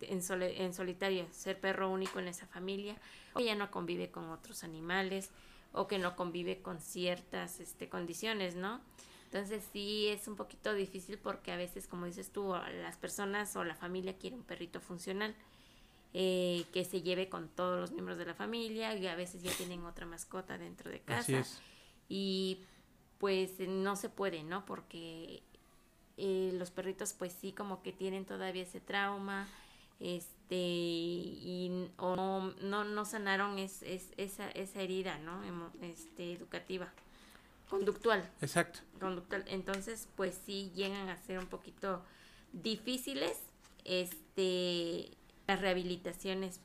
[0.01, 2.97] en, en solitario, ser perro único en esa familia,
[3.35, 5.33] o ya no convive con otros animales,
[5.75, 8.81] o que no convive con ciertas este, condiciones, ¿no?
[9.33, 12.53] Entonces sí es un poquito difícil porque a veces, como dices tú,
[12.83, 15.37] las personas o la familia quiere un perrito funcional
[16.13, 19.53] eh, que se lleve con todos los miembros de la familia y a veces ya
[19.53, 21.45] tienen otra mascota dentro de casa.
[22.09, 22.59] Y
[23.19, 24.67] pues no se puede, ¿no?
[24.67, 25.45] Porque
[26.17, 29.47] eh, los perritos pues sí como que tienen todavía ese trauma
[30.01, 35.43] este y o no, no, no sanaron es, es, esa, esa herida no
[35.83, 36.91] este educativa
[37.71, 38.29] conductual.
[38.43, 38.81] Exacto.
[38.99, 39.45] Conductual.
[39.47, 42.03] Entonces, pues sí llegan a ser un poquito
[42.53, 43.39] difíciles
[43.85, 45.17] este
[45.47, 46.61] las rehabilitaciones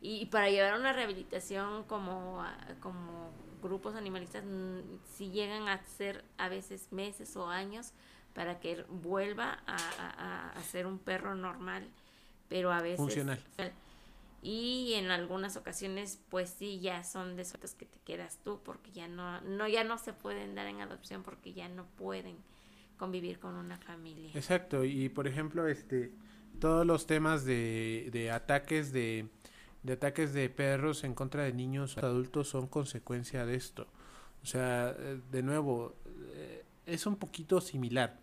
[0.00, 2.44] y para llevar una rehabilitación como
[2.80, 3.30] como
[3.62, 4.80] grupos animalistas mm,
[5.16, 7.92] sí llegan a ser a veces meses o años
[8.34, 11.88] para que vuelva a, a ser un perro normal
[12.48, 13.40] pero a veces funcional
[14.40, 17.44] y en algunas ocasiones pues sí ya son de
[17.76, 21.22] que te quedas tú porque ya no no ya no se pueden dar en adopción
[21.22, 22.36] porque ya no pueden
[22.96, 24.30] convivir con una familia.
[24.34, 26.12] Exacto y por ejemplo este
[26.60, 29.28] todos los temas de, de ataques de,
[29.82, 33.88] de ataques de perros en contra de niños o adultos son consecuencia de esto.
[34.42, 35.96] O sea de nuevo
[36.34, 38.20] eh, es un poquito similar.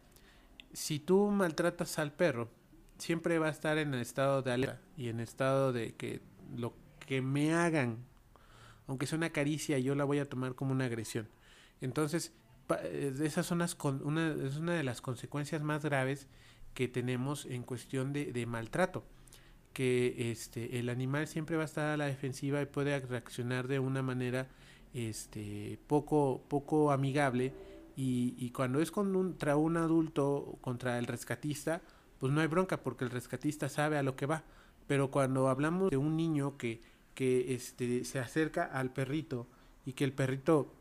[0.72, 2.50] Si tú maltratas al perro
[2.98, 6.22] siempre va a estar en estado de alerta y en estado de que
[6.56, 7.98] lo que me hagan,
[8.88, 11.28] aunque sea una caricia, yo la voy a tomar como una agresión.
[11.82, 12.34] Entonces,
[13.22, 16.28] esas son las una, es una de las consecuencias más graves
[16.74, 19.04] que tenemos en cuestión de, de maltrato.
[19.74, 23.80] que este el animal siempre va a estar a la defensiva y puede reaccionar de
[23.80, 24.48] una manera
[24.94, 27.54] este poco poco amigable
[27.98, 31.82] y, y cuando es contra un adulto contra el rescatista
[32.26, 34.42] pues no hay bronca porque el rescatista sabe a lo que va
[34.88, 36.82] pero cuando hablamos de un niño que
[37.14, 39.46] que este se acerca al perrito
[39.86, 40.74] y que el perrito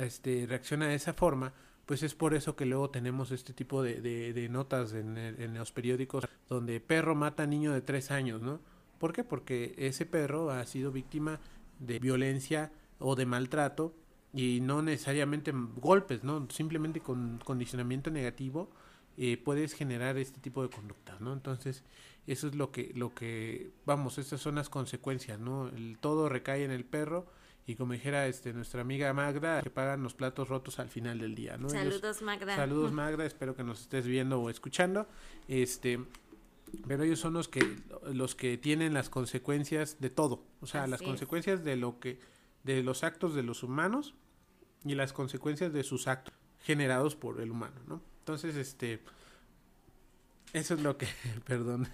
[0.00, 1.52] este reacciona de esa forma
[1.86, 5.70] pues es por eso que luego tenemos este tipo de, de, notas en, en, los
[5.70, 8.58] periódicos donde perro mata a niño de tres años, ¿no?
[8.98, 9.22] ¿Por qué?
[9.22, 11.38] Porque ese perro ha sido víctima
[11.78, 13.94] de violencia o de maltrato
[14.32, 16.44] y no necesariamente golpes, ¿no?
[16.50, 18.70] Simplemente con condicionamiento negativo
[19.22, 21.34] eh, puedes generar este tipo de conductas, ¿no?
[21.34, 21.84] Entonces,
[22.26, 25.68] eso es lo que, lo que, vamos, estas son las consecuencias, ¿no?
[25.68, 27.26] El, todo recae en el perro
[27.66, 31.34] y como dijera este nuestra amiga Magda, que pagan los platos rotos al final del
[31.34, 31.68] día, ¿no?
[31.68, 32.56] Saludos Magda.
[32.56, 35.06] Saludos Magda, espero que nos estés viendo o escuchando.
[35.48, 36.00] Este,
[36.88, 37.76] pero ellos son los que
[38.14, 42.20] los que tienen las consecuencias de todo, o sea, las consecuencias de lo que
[42.64, 44.14] de los actos de los humanos
[44.82, 48.09] y las consecuencias de sus actos generados por el humano, ¿no?
[48.20, 49.00] Entonces, este
[50.52, 51.06] eso es lo que,
[51.46, 51.88] perdón.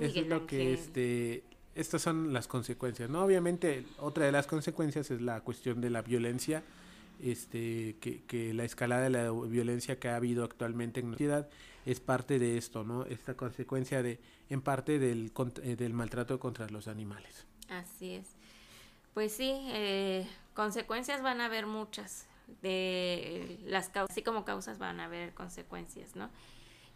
[0.00, 3.22] eso es lo que este estas son las consecuencias, ¿no?
[3.22, 6.62] Obviamente, otra de las consecuencias es la cuestión de la violencia,
[7.22, 11.48] este, que, que la escalada de la violencia que ha habido actualmente en la sociedad
[11.84, 13.04] es parte de esto, ¿no?
[13.04, 14.18] Esta consecuencia de,
[14.48, 15.32] en parte del,
[15.62, 17.46] eh, del maltrato contra los animales.
[17.68, 18.26] Así es.
[19.12, 22.26] Pues sí, eh, consecuencias van a haber muchas.
[22.62, 26.30] De las causas, así como causas van a haber consecuencias, ¿no?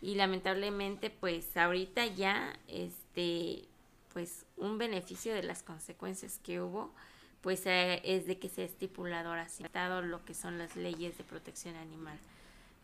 [0.00, 3.68] Y lamentablemente, pues ahorita ya, este,
[4.12, 6.92] pues un beneficio de las consecuencias que hubo,
[7.40, 9.64] pues eh, es de que se ha estipulado ahora sí
[10.02, 12.18] lo que son las leyes de protección animal,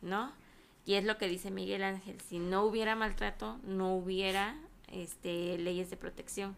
[0.02, 0.32] ¿no?
[0.84, 4.56] Y es lo que dice Miguel Ángel, si no hubiera maltrato, no hubiera
[4.88, 6.54] este, leyes de protección.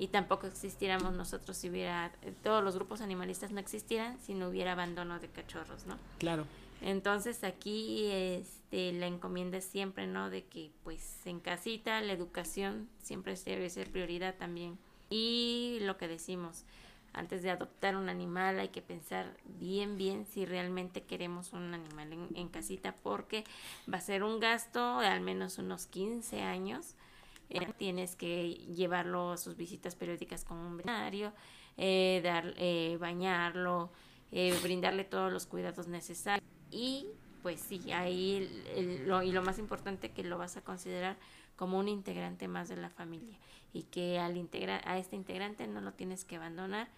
[0.00, 2.10] Y tampoco existiéramos nosotros si hubiera,
[2.42, 5.98] todos los grupos animalistas no existieran si no hubiera abandono de cachorros, ¿no?
[6.18, 6.46] Claro.
[6.80, 10.30] Entonces aquí este, la encomienda es siempre, ¿no?
[10.30, 14.78] De que pues en casita la educación siempre debe ser prioridad también.
[15.10, 16.64] Y lo que decimos,
[17.12, 22.30] antes de adoptar un animal hay que pensar bien, bien si realmente queremos un animal
[22.34, 23.44] en, casita porque
[23.92, 26.94] va a ser un gasto de al menos unos 15 años.
[27.50, 31.32] Eh, tienes que llevarlo a sus visitas periódicas con un veterinario,
[31.76, 33.90] eh, dar, eh, bañarlo,
[34.62, 37.08] brindarle todos los cuidados necesarios y
[37.42, 38.48] pues sí, ahí
[39.04, 41.16] lo, y lo más importante que lo vas a considerar
[41.56, 43.36] como un integrante más de la familia
[43.72, 46.88] y que al integrar a este integrante no lo tienes que abandonar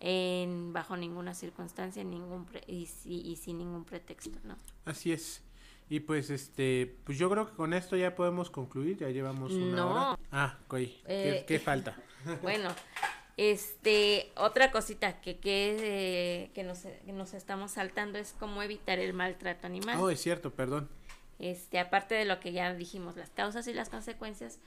[0.00, 4.56] en bajo ninguna circunstancia ningún y, y, sin ningún pretexto, ¿no?
[4.86, 5.42] Así es.
[5.90, 9.76] Y pues este, pues yo creo que con esto ya podemos concluir, ya llevamos una
[9.76, 9.90] no.
[9.90, 10.18] hora.
[10.30, 11.96] Ah, ¿qué, ¿qué eh, falta?
[12.42, 12.70] Bueno,
[13.36, 19.14] este, otra cosita que, que, que, nos, que nos estamos saltando es cómo evitar el
[19.14, 19.98] maltrato animal.
[19.98, 20.88] Oh, es cierto, perdón.
[21.40, 24.60] Este, aparte de lo que ya dijimos, las causas y las consecuencias,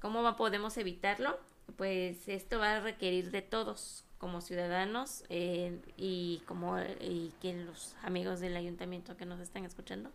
[0.00, 1.40] ¿cómo podemos evitarlo?
[1.76, 7.96] Pues esto va a requerir de todos como ciudadanos eh, y como y que los
[8.02, 10.12] amigos del ayuntamiento que nos están escuchando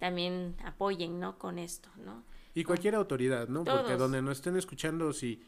[0.00, 1.38] también apoyen, ¿no?
[1.38, 2.24] Con esto, ¿no?
[2.54, 3.62] Y cualquier autoridad, ¿no?
[3.62, 5.40] Porque donde nos estén escuchando, si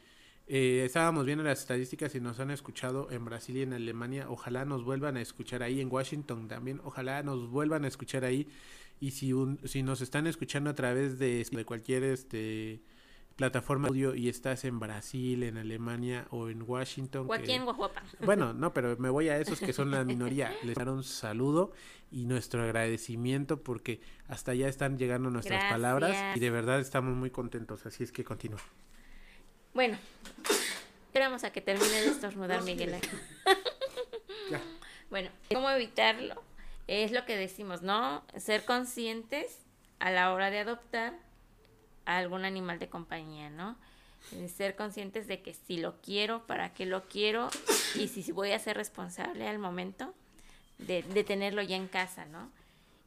[0.46, 4.26] eh, estábamos viendo las estadísticas y nos han escuchado en Brasil y en Alemania.
[4.28, 6.80] Ojalá nos vuelvan a escuchar ahí, en Washington también.
[6.84, 8.46] Ojalá nos vuelvan a escuchar ahí.
[9.00, 12.82] Y si, un, si nos están escuchando a través de, de cualquier este
[13.36, 17.26] plataforma audio y estás en Brasil, en Alemania o en Washington.
[17.28, 17.64] O aquí en
[18.20, 20.54] Bueno, no, pero me voy a esos que son la minoría.
[20.62, 21.72] Les dar un saludo
[22.10, 27.30] y nuestro agradecimiento porque hasta allá están llegando nuestras palabras y de verdad estamos muy
[27.30, 27.86] contentos.
[27.86, 28.60] Así es que continúa.
[29.74, 29.96] Bueno,
[31.06, 32.96] esperamos a que termine de estornudar Miguel
[35.10, 36.42] Bueno, ¿cómo evitarlo?
[36.86, 38.22] Es lo que decimos, ¿no?
[38.36, 39.58] Ser conscientes
[39.98, 41.14] a la hora de adoptar
[42.04, 43.76] a algún animal de compañía, ¿no?
[44.54, 47.48] Ser conscientes de que si lo quiero, para qué lo quiero
[47.94, 50.14] y si voy a ser responsable al momento
[50.78, 52.50] de, tenerlo ya en casa, ¿no?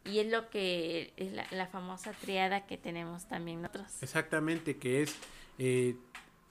[0.03, 3.87] Y es lo que es la, famosa triada que tenemos también nosotros.
[4.01, 5.15] Exactamente, que es
[5.57, 5.95] eh,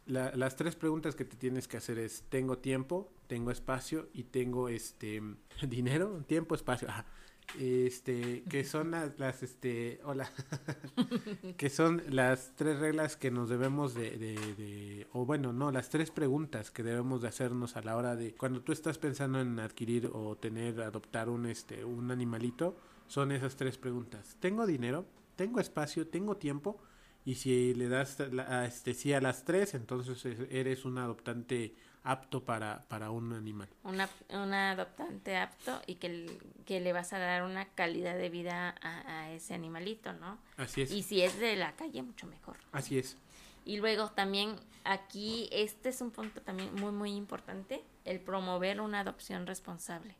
[0.06, 3.12] las tres preguntas que te tienes que hacer es, ¿tengo tiempo?
[3.26, 4.08] ¿Tengo espacio?
[4.12, 5.22] ¿Y tengo este
[5.62, 6.22] dinero?
[6.26, 6.88] Tiempo, espacio.
[7.58, 10.28] Este, que son las, este, hola,
[11.56, 15.88] que son las tres reglas que nos debemos de, de, de, o bueno, no, las
[15.88, 19.60] tres preguntas que debemos de hacernos a la hora de, cuando tú estás pensando en
[19.60, 22.76] adquirir o tener, adoptar un, este, un animalito,
[23.06, 24.36] son esas tres preguntas.
[24.40, 25.06] ¿Tengo dinero?
[25.36, 26.08] ¿Tengo espacio?
[26.08, 26.80] ¿Tengo tiempo?
[27.24, 31.74] y si le das la, este, sí a las tres, entonces eres un adoptante
[32.04, 33.68] apto para, para un animal.
[33.82, 38.74] Una, una adoptante apto y que, que le vas a dar una calidad de vida
[38.82, 40.38] a, a, ese animalito, ¿no?
[40.58, 40.92] Así es.
[40.92, 42.58] Y si es de la calle, mucho mejor.
[42.72, 43.16] Así es.
[43.64, 49.00] Y luego también aquí, este es un punto también muy, muy importante, el promover una
[49.00, 50.14] adopción responsable.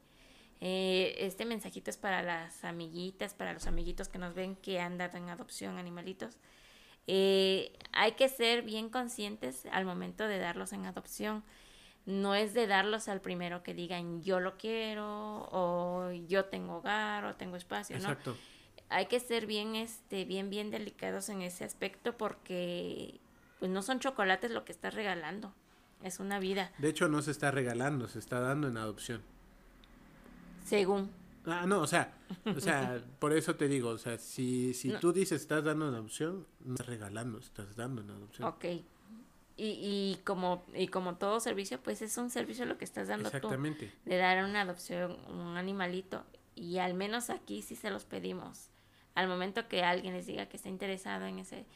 [0.62, 4.97] Eh, este mensajito es para las amiguitas, para los amiguitos que nos ven que han
[4.97, 6.39] dado en adopción animalitos.
[7.07, 11.45] Eh, hay que ser bien conscientes al momento de darlos en adopción.
[12.07, 17.25] No es de darlos al primero que digan yo lo quiero o yo tengo hogar
[17.25, 18.37] o tengo espacio, Exacto.
[18.91, 23.21] Hay que ser bien, este, bien, bien delicados en ese aspecto porque
[23.59, 25.55] pues no son chocolates lo que estás regalando,
[26.03, 26.71] es una vida.
[26.79, 29.23] De hecho no se está regalando, se está dando en adopción.
[30.65, 31.11] Según.
[31.47, 35.13] Ah, no, o sea, o sea, por eso te digo, o sea, si, si tú
[35.13, 38.49] dices estás dando en adopción, no estás regalando, estás dando en adopción.
[38.49, 38.65] Ok.
[39.57, 43.29] Y, y como y como todo servicio, pues es un servicio lo que estás dando
[43.29, 43.87] Exactamente.
[43.87, 44.11] tú.
[44.11, 46.25] De dar una adopción, un animalito.
[46.57, 48.71] Y al menos aquí sí se los pedimos.
[49.15, 51.67] Al momento que alguien les diga que está interesado en ese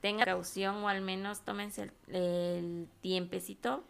[0.00, 3.84] tenga caución o al menos tómense el, tiempecito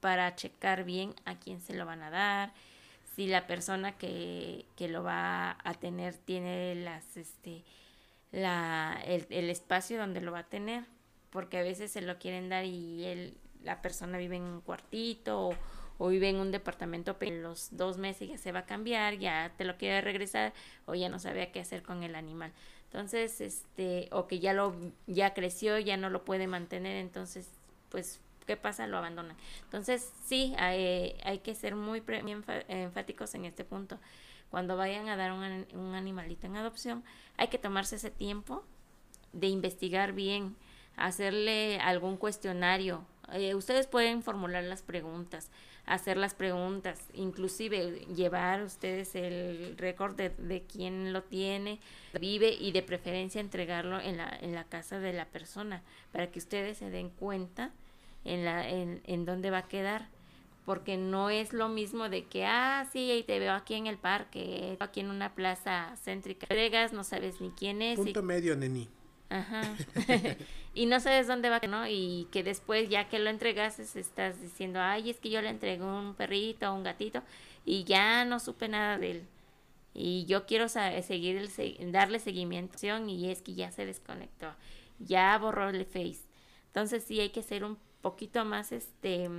[0.00, 2.52] para checar bien a quién se lo van a dar,
[3.14, 7.64] si la persona que, que lo va a tener tiene las este
[8.30, 10.84] la el, el, espacio donde lo va a tener,
[11.36, 15.50] porque a veces se lo quieren dar y él, la persona vive en un cuartito
[15.98, 19.52] o, vive en un departamento, pero los dos meses ya se va a cambiar, ya
[19.58, 20.54] te lo quiere regresar
[20.86, 22.52] o ya no sabe qué hacer con el animal.
[22.84, 24.74] Entonces, este, o que ya lo,
[25.06, 27.50] ya creció, ya no lo puede mantener, entonces,
[27.90, 28.86] pues, ¿qué pasa?
[28.86, 29.36] Lo abandonan.
[29.64, 33.98] Entonces, sí, hay, hay que ser muy, muy enfáticos en este punto.
[34.48, 37.04] Cuando vayan a dar un, un animalito en adopción,
[37.36, 38.64] hay que tomarse ese tiempo
[39.34, 40.56] de investigar bien,
[40.96, 43.04] hacerle algún cuestionario.
[43.32, 45.50] Eh, ustedes pueden formular las preguntas,
[45.84, 51.80] hacer las preguntas, inclusive llevar ustedes el récord de, de quién lo tiene,
[52.20, 55.82] vive y de preferencia entregarlo en la, en la casa de la persona
[56.12, 57.72] para que ustedes se den cuenta
[58.24, 60.08] en, la, en, en dónde va a quedar
[60.64, 64.76] porque no es lo mismo de que, ah, sí, te veo aquí en el parque,
[64.80, 66.46] aquí en una plaza céntrica.
[66.50, 67.96] Entregas, no sabes ni quién es.
[67.96, 68.22] Punto y...
[68.24, 68.88] medio, neni.
[69.28, 69.62] Ajá.
[70.74, 71.86] y no sabes dónde va, ¿no?
[71.88, 75.82] Y que después, ya que lo entregases, estás diciendo, ay, es que yo le entregué
[75.82, 77.22] un perrito o un gatito
[77.64, 79.22] y ya no supe nada de él.
[79.94, 84.54] Y yo quiero seguir el, darle seguimiento y es que ya se desconectó,
[84.98, 86.20] ya borró el face.
[86.66, 89.30] Entonces sí hay que ser un poquito más este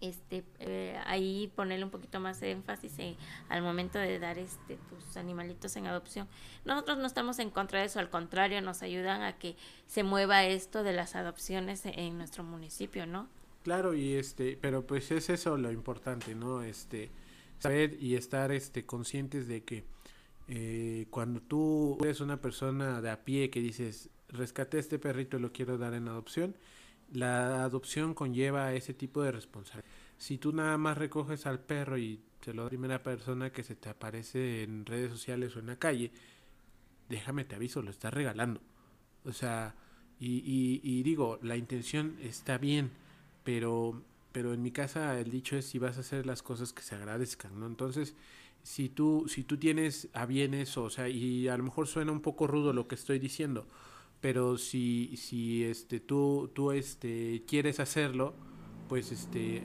[0.00, 2.92] este eh, ahí ponerle un poquito más de énfasis
[3.48, 6.28] al momento de dar este tus animalitos en adopción.
[6.64, 10.44] Nosotros no estamos en contra de eso al contrario nos ayudan a que se mueva
[10.44, 13.28] esto de las adopciones en nuestro municipio no
[13.62, 17.10] claro y este pero pues es eso lo importante no este
[17.58, 19.84] saber y estar este conscientes de que
[20.48, 25.40] eh, cuando tú eres una persona de a pie que dices rescaté este perrito y
[25.40, 26.56] lo quiero dar en adopción
[27.12, 29.90] la adopción conlleva ese tipo de responsabilidad.
[30.18, 33.50] Si tú nada más recoges al perro y se lo da a la primera persona
[33.50, 36.12] que se te aparece en redes sociales o en la calle,
[37.08, 38.60] déjame te aviso, lo estás regalando.
[39.24, 39.74] O sea,
[40.20, 42.90] y, y, y digo, la intención está bien,
[43.44, 44.02] pero,
[44.32, 46.94] pero en mi casa el dicho es si vas a hacer las cosas que se
[46.94, 47.66] agradezcan, ¿no?
[47.66, 48.14] Entonces,
[48.62, 52.12] si tú, si tú tienes a bien eso, o sea, y a lo mejor suena
[52.12, 53.66] un poco rudo lo que estoy diciendo,
[54.24, 58.32] pero si, si este, tú, tú este, quieres hacerlo,
[58.88, 59.64] pues este,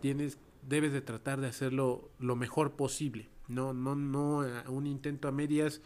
[0.00, 5.30] tienes, debes de tratar de hacerlo lo mejor posible, no, no, no un intento a
[5.30, 5.82] medias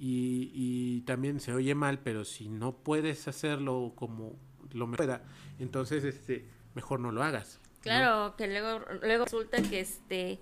[0.00, 4.34] y, y también se oye mal, pero si no puedes hacerlo como
[4.72, 5.22] lo mejor
[5.60, 7.60] entonces este, mejor no lo hagas.
[7.82, 10.40] Claro, que luego, luego resulta que este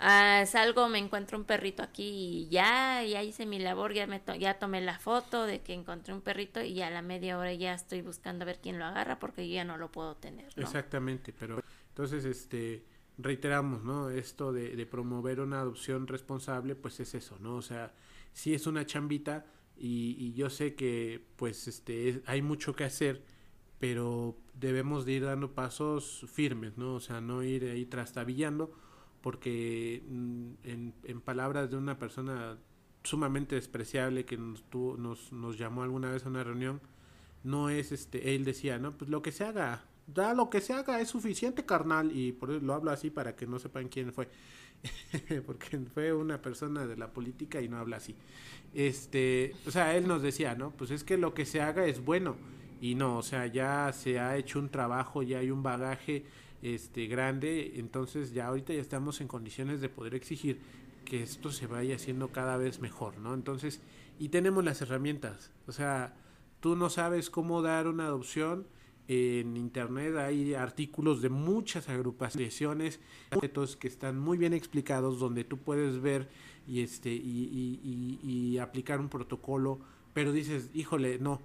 [0.00, 4.18] ah, salgo, me encuentro un perrito aquí y ya, ya hice mi labor, ya, me
[4.18, 7.52] to ya tomé la foto de que encontré un perrito y a la media hora
[7.54, 10.48] ya estoy buscando a ver quién lo agarra porque ya no lo puedo tener.
[10.56, 12.84] Exactamente, pero entonces este
[13.18, 14.08] reiteramos, ¿no?
[14.08, 17.56] Esto de, de, promover una adopción responsable, pues es eso, ¿no?
[17.56, 17.92] O sea,
[18.32, 19.44] sí es una chambita
[19.76, 23.22] y, y yo sé que pues este es, hay mucho que hacer,
[23.78, 26.94] pero debemos de ir dando pasos firmes, ¿no?
[26.94, 28.72] O sea, no ir ahí trastabillando
[29.22, 32.58] porque en, en, palabras de una persona
[33.02, 36.80] sumamente despreciable que nos, tuvo, nos, nos llamó alguna vez a una reunión,
[37.44, 40.72] no es este, él decía, no, pues lo que se haga, ya lo que se
[40.72, 42.16] haga es suficiente, carnal.
[42.16, 44.28] Y por eso lo hablo así para que no sepan quién fue.
[45.46, 48.16] Porque fue una persona de la política y no habla así.
[48.74, 50.70] Este, o sea, él nos decía, ¿no?
[50.70, 52.36] Pues es que lo que se haga es bueno.
[52.80, 56.24] Y no, o sea, ya se ha hecho un trabajo, ya hay un bagaje
[56.62, 60.60] este grande, entonces ya ahorita ya estamos en condiciones de poder exigir
[61.04, 63.34] que esto se vaya haciendo cada vez mejor, ¿no?
[63.34, 63.80] Entonces,
[64.18, 66.14] y tenemos las herramientas, o sea,
[66.60, 68.66] tú no sabes cómo dar una adopción,
[69.12, 73.00] en internet hay artículos de muchas agrupaciones
[73.80, 76.28] que están muy bien explicados donde tú puedes ver
[76.68, 79.80] y este y, y, aplicar un protocolo
[80.12, 81.40] pero dices híjole no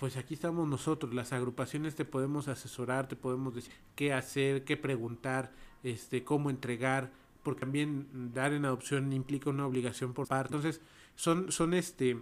[0.00, 4.78] pues aquí estamos nosotros las agrupaciones te podemos asesorar te podemos decir qué hacer qué
[4.78, 10.80] preguntar este cómo entregar porque también dar en adopción implica una obligación por parte entonces
[11.16, 12.18] son son este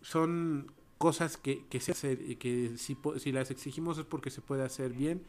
[0.00, 4.40] son cosas que, que se hacer y que si, si las exigimos es porque se
[4.40, 5.22] puede hacer bien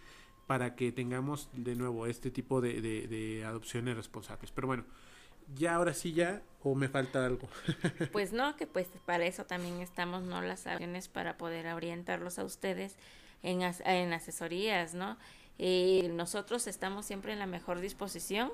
[0.47, 4.51] para que tengamos de nuevo este tipo de, de, adopciones responsables.
[4.51, 4.83] Pero bueno,
[5.55, 7.47] ya ahora sí ya o me falta algo.
[8.11, 10.41] pues no, que pues para eso también estamos, ¿no?
[10.41, 12.95] Las acciones para poder orientarlos a ustedes
[13.41, 15.17] en, en asesorías, ¿no?
[15.57, 18.51] y nosotros estamos siempre en la mejor disposición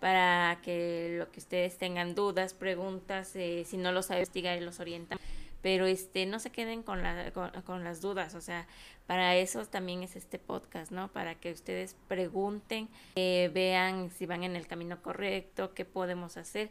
[0.00, 4.60] para que lo que ustedes tengan dudas, preguntas, eh, si no los sabe investigar y
[4.60, 5.18] los orientan
[5.62, 8.66] pero este no se queden con, la, con, las dudas, o sea,
[9.12, 11.12] para eso también es este podcast, ¿no?
[11.12, 16.70] Para que ustedes pregunten, eh, vean si van en el camino correcto, qué podemos hacer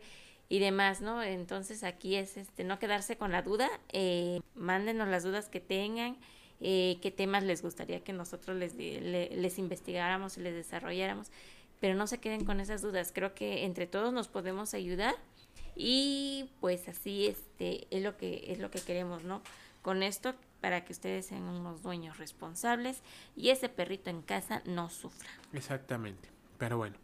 [0.50, 1.22] y demás, ¿no?
[1.22, 6.18] Entonces aquí es este no quedarse con la duda, eh, mándenos las dudas que tengan,
[6.62, 11.30] eh, qué temas les gustaría que nosotros les, les investigáramos y les desarrolláramos,
[11.80, 15.14] pero no se queden con esas dudas, creo que entre todos nos podemos ayudar
[15.76, 19.44] y pues así este es lo que es lo que queremos, ¿no?
[19.84, 23.02] Con esto para que ustedes sean unos dueños responsables
[23.36, 25.30] y ese perrito en casa no sufra.
[25.54, 26.30] Exactamente.
[26.58, 26.96] Pero bueno.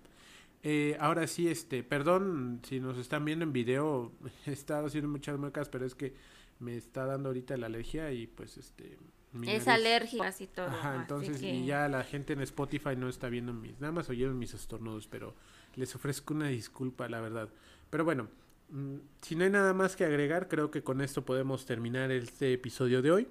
[0.64, 4.12] Eh, ahora sí, este, perdón si nos están viendo en video,
[4.45, 6.14] he estado haciendo muchas muecas, pero es que
[6.60, 8.97] me está dando ahorita la alergia y pues este
[9.45, 10.68] es alérgico casi todo.
[10.68, 14.39] Ajá, entonces y ya la gente en Spotify no está viendo mis, nada más oyeron
[14.39, 15.36] mis estornudos, pero
[15.76, 17.49] les ofrezco una disculpa, la verdad.
[17.89, 18.30] Pero bueno,
[18.70, 22.53] Mm, si no hay nada más que agregar, creo que con esto podemos terminar este
[22.53, 23.28] episodio de hoy.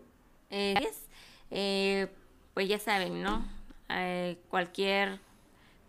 [0.50, 0.74] Eh,
[1.50, 2.08] eh,
[2.54, 3.44] pues ya saben, ¿no?
[3.88, 5.20] Eh, cualquier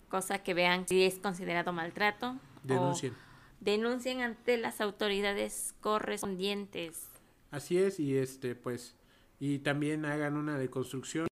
[0.10, 3.14] cosa que vean si es considerado maltrato, denuncien.
[3.60, 7.08] denuncien ante las autoridades correspondientes.
[7.52, 8.96] Así es, y este, pues,
[9.40, 11.28] y también hagan una deconstrucción.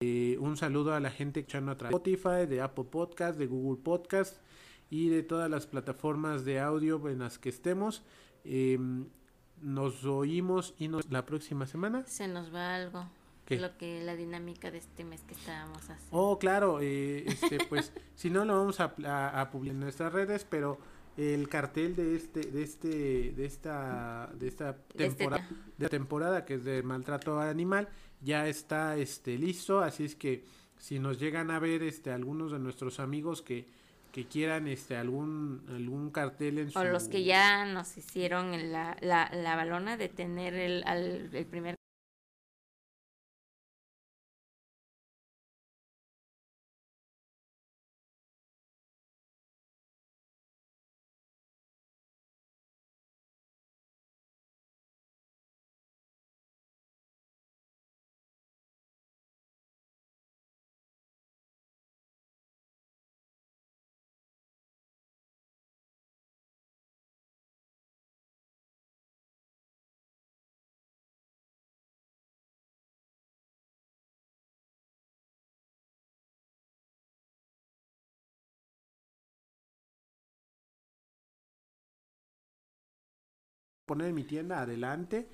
[0.00, 3.36] Eh, un saludo a la gente que echando a través de Spotify, de Apple Podcast,
[3.36, 4.36] de Google Podcast
[4.90, 8.04] y de todas las plataformas de audio en las que estemos.
[8.44, 9.08] Em,
[9.60, 12.06] nos oímos y nos la próxima semana.
[12.06, 13.10] Se nos va algo.
[13.48, 16.16] Lo que la dinámica de este mes que estábamos haciendo.
[16.16, 18.94] Oh, claro, eh, este, pues si no lo vamos a,
[19.40, 20.78] a, publicar en nuestras redes, pero
[21.16, 26.54] el cartel de este, de este, de esta, de esta este temporada, de temporada que
[26.54, 27.88] es de maltrato animal
[28.20, 30.44] ya está este listo, así es que
[30.78, 33.66] si nos llegan a ver este algunos de nuestros amigos que,
[34.12, 36.78] que quieran este algún algún cartel en su...
[36.78, 40.84] o los que ya nos hicieron la, la, la balona de tener el,
[41.32, 41.77] el primer
[83.88, 85.26] poner mi tienda adelante.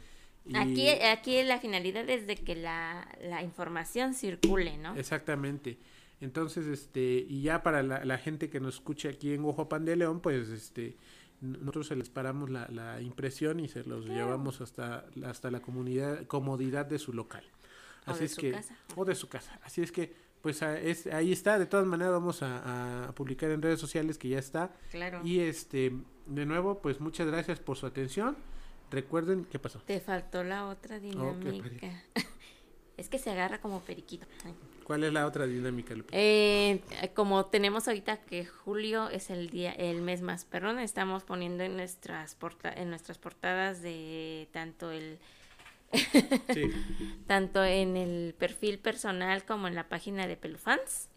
[0.54, 4.96] Aquí, aquí la finalidad es de que la, la información circule, ¿no?
[4.96, 5.78] Exactamente.
[6.20, 9.84] Entonces, este, y ya para la, la gente que nos escuche aquí en Ojo Pan
[9.84, 10.96] de León, pues, este,
[11.40, 16.26] nosotros se les paramos la, la impresión y se los llevamos hasta, hasta la comunidad,
[16.26, 17.44] comodidad de su local.
[18.06, 18.76] Así de es su que, casa.
[18.96, 19.58] o de su casa.
[19.62, 20.14] Así es que,
[20.44, 21.58] pues es, ahí está.
[21.58, 24.72] De todas maneras, vamos a, a publicar en redes sociales que ya está.
[24.90, 25.22] Claro.
[25.24, 25.90] Y este,
[26.26, 28.36] de nuevo, pues muchas gracias por su atención.
[28.90, 29.78] Recuerden, ¿qué pasó?
[29.86, 32.04] Te faltó la otra dinámica.
[32.98, 34.26] es que se agarra como periquito.
[34.84, 36.14] ¿Cuál es la otra dinámica, Lupita?
[36.14, 36.82] Eh,
[37.14, 41.78] como tenemos ahorita que julio es el día, el mes más perrón, estamos poniendo en
[41.78, 45.18] nuestras porta en nuestras portadas de tanto el
[47.26, 51.08] Tanto en el perfil personal como en la página de Pelufans.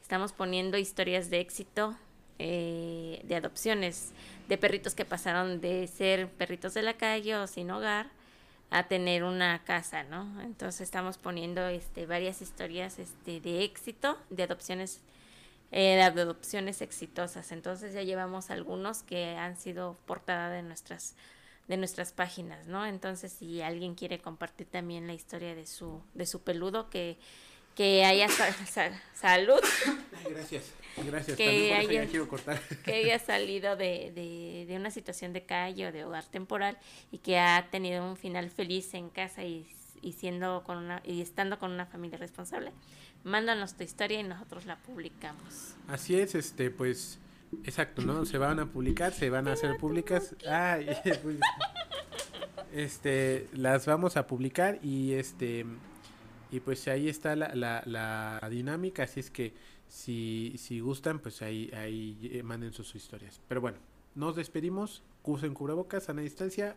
[0.00, 1.96] Estamos poniendo historias de éxito
[2.38, 4.12] eh, de adopciones
[4.48, 8.10] de perritos que pasaron de ser perritos de la calle o sin hogar
[8.70, 10.40] a tener una casa, ¿no?
[10.42, 15.02] Entonces estamos poniendo este varias historias este de éxito, de adopciones
[15.74, 17.52] eh, de adopciones exitosas.
[17.52, 21.14] Entonces ya llevamos algunos que han sido portada de nuestras
[21.68, 22.84] de nuestras páginas, ¿no?
[22.86, 27.18] Entonces si alguien quiere compartir también la historia de su de su peludo que
[27.74, 29.60] que haya sa- sa- salud,
[30.28, 30.64] gracias.
[31.06, 31.38] Gracias.
[31.38, 32.60] Que haya- cortar.
[32.84, 36.76] que haya salido de, de, de una situación de calle o de hogar temporal
[37.10, 39.66] y que ha tenido un final feliz en casa y,
[40.02, 42.72] y siendo con una y estando con una familia responsable.
[43.24, 45.74] Mándanos tu historia y nosotros la publicamos.
[45.88, 47.18] Así es, este, pues,
[47.64, 48.24] Exacto, ¿no?
[48.24, 50.34] Se van a publicar, se van a hacer públicas.
[50.48, 50.86] Ay,
[51.22, 51.38] pues,
[52.72, 55.66] este, las vamos a publicar y este
[56.50, 59.54] y pues ahí está la, la, la dinámica, así es que
[59.92, 63.40] si, si gustan, pues ahí, ahí eh, manden sus historias.
[63.48, 63.78] Pero bueno,
[64.14, 66.76] nos despedimos, usen cubrebocas, sana distancia,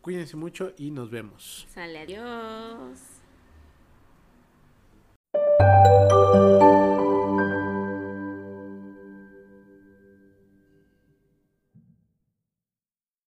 [0.00, 1.66] cuídense mucho y nos vemos.
[1.72, 2.98] Sale, adiós.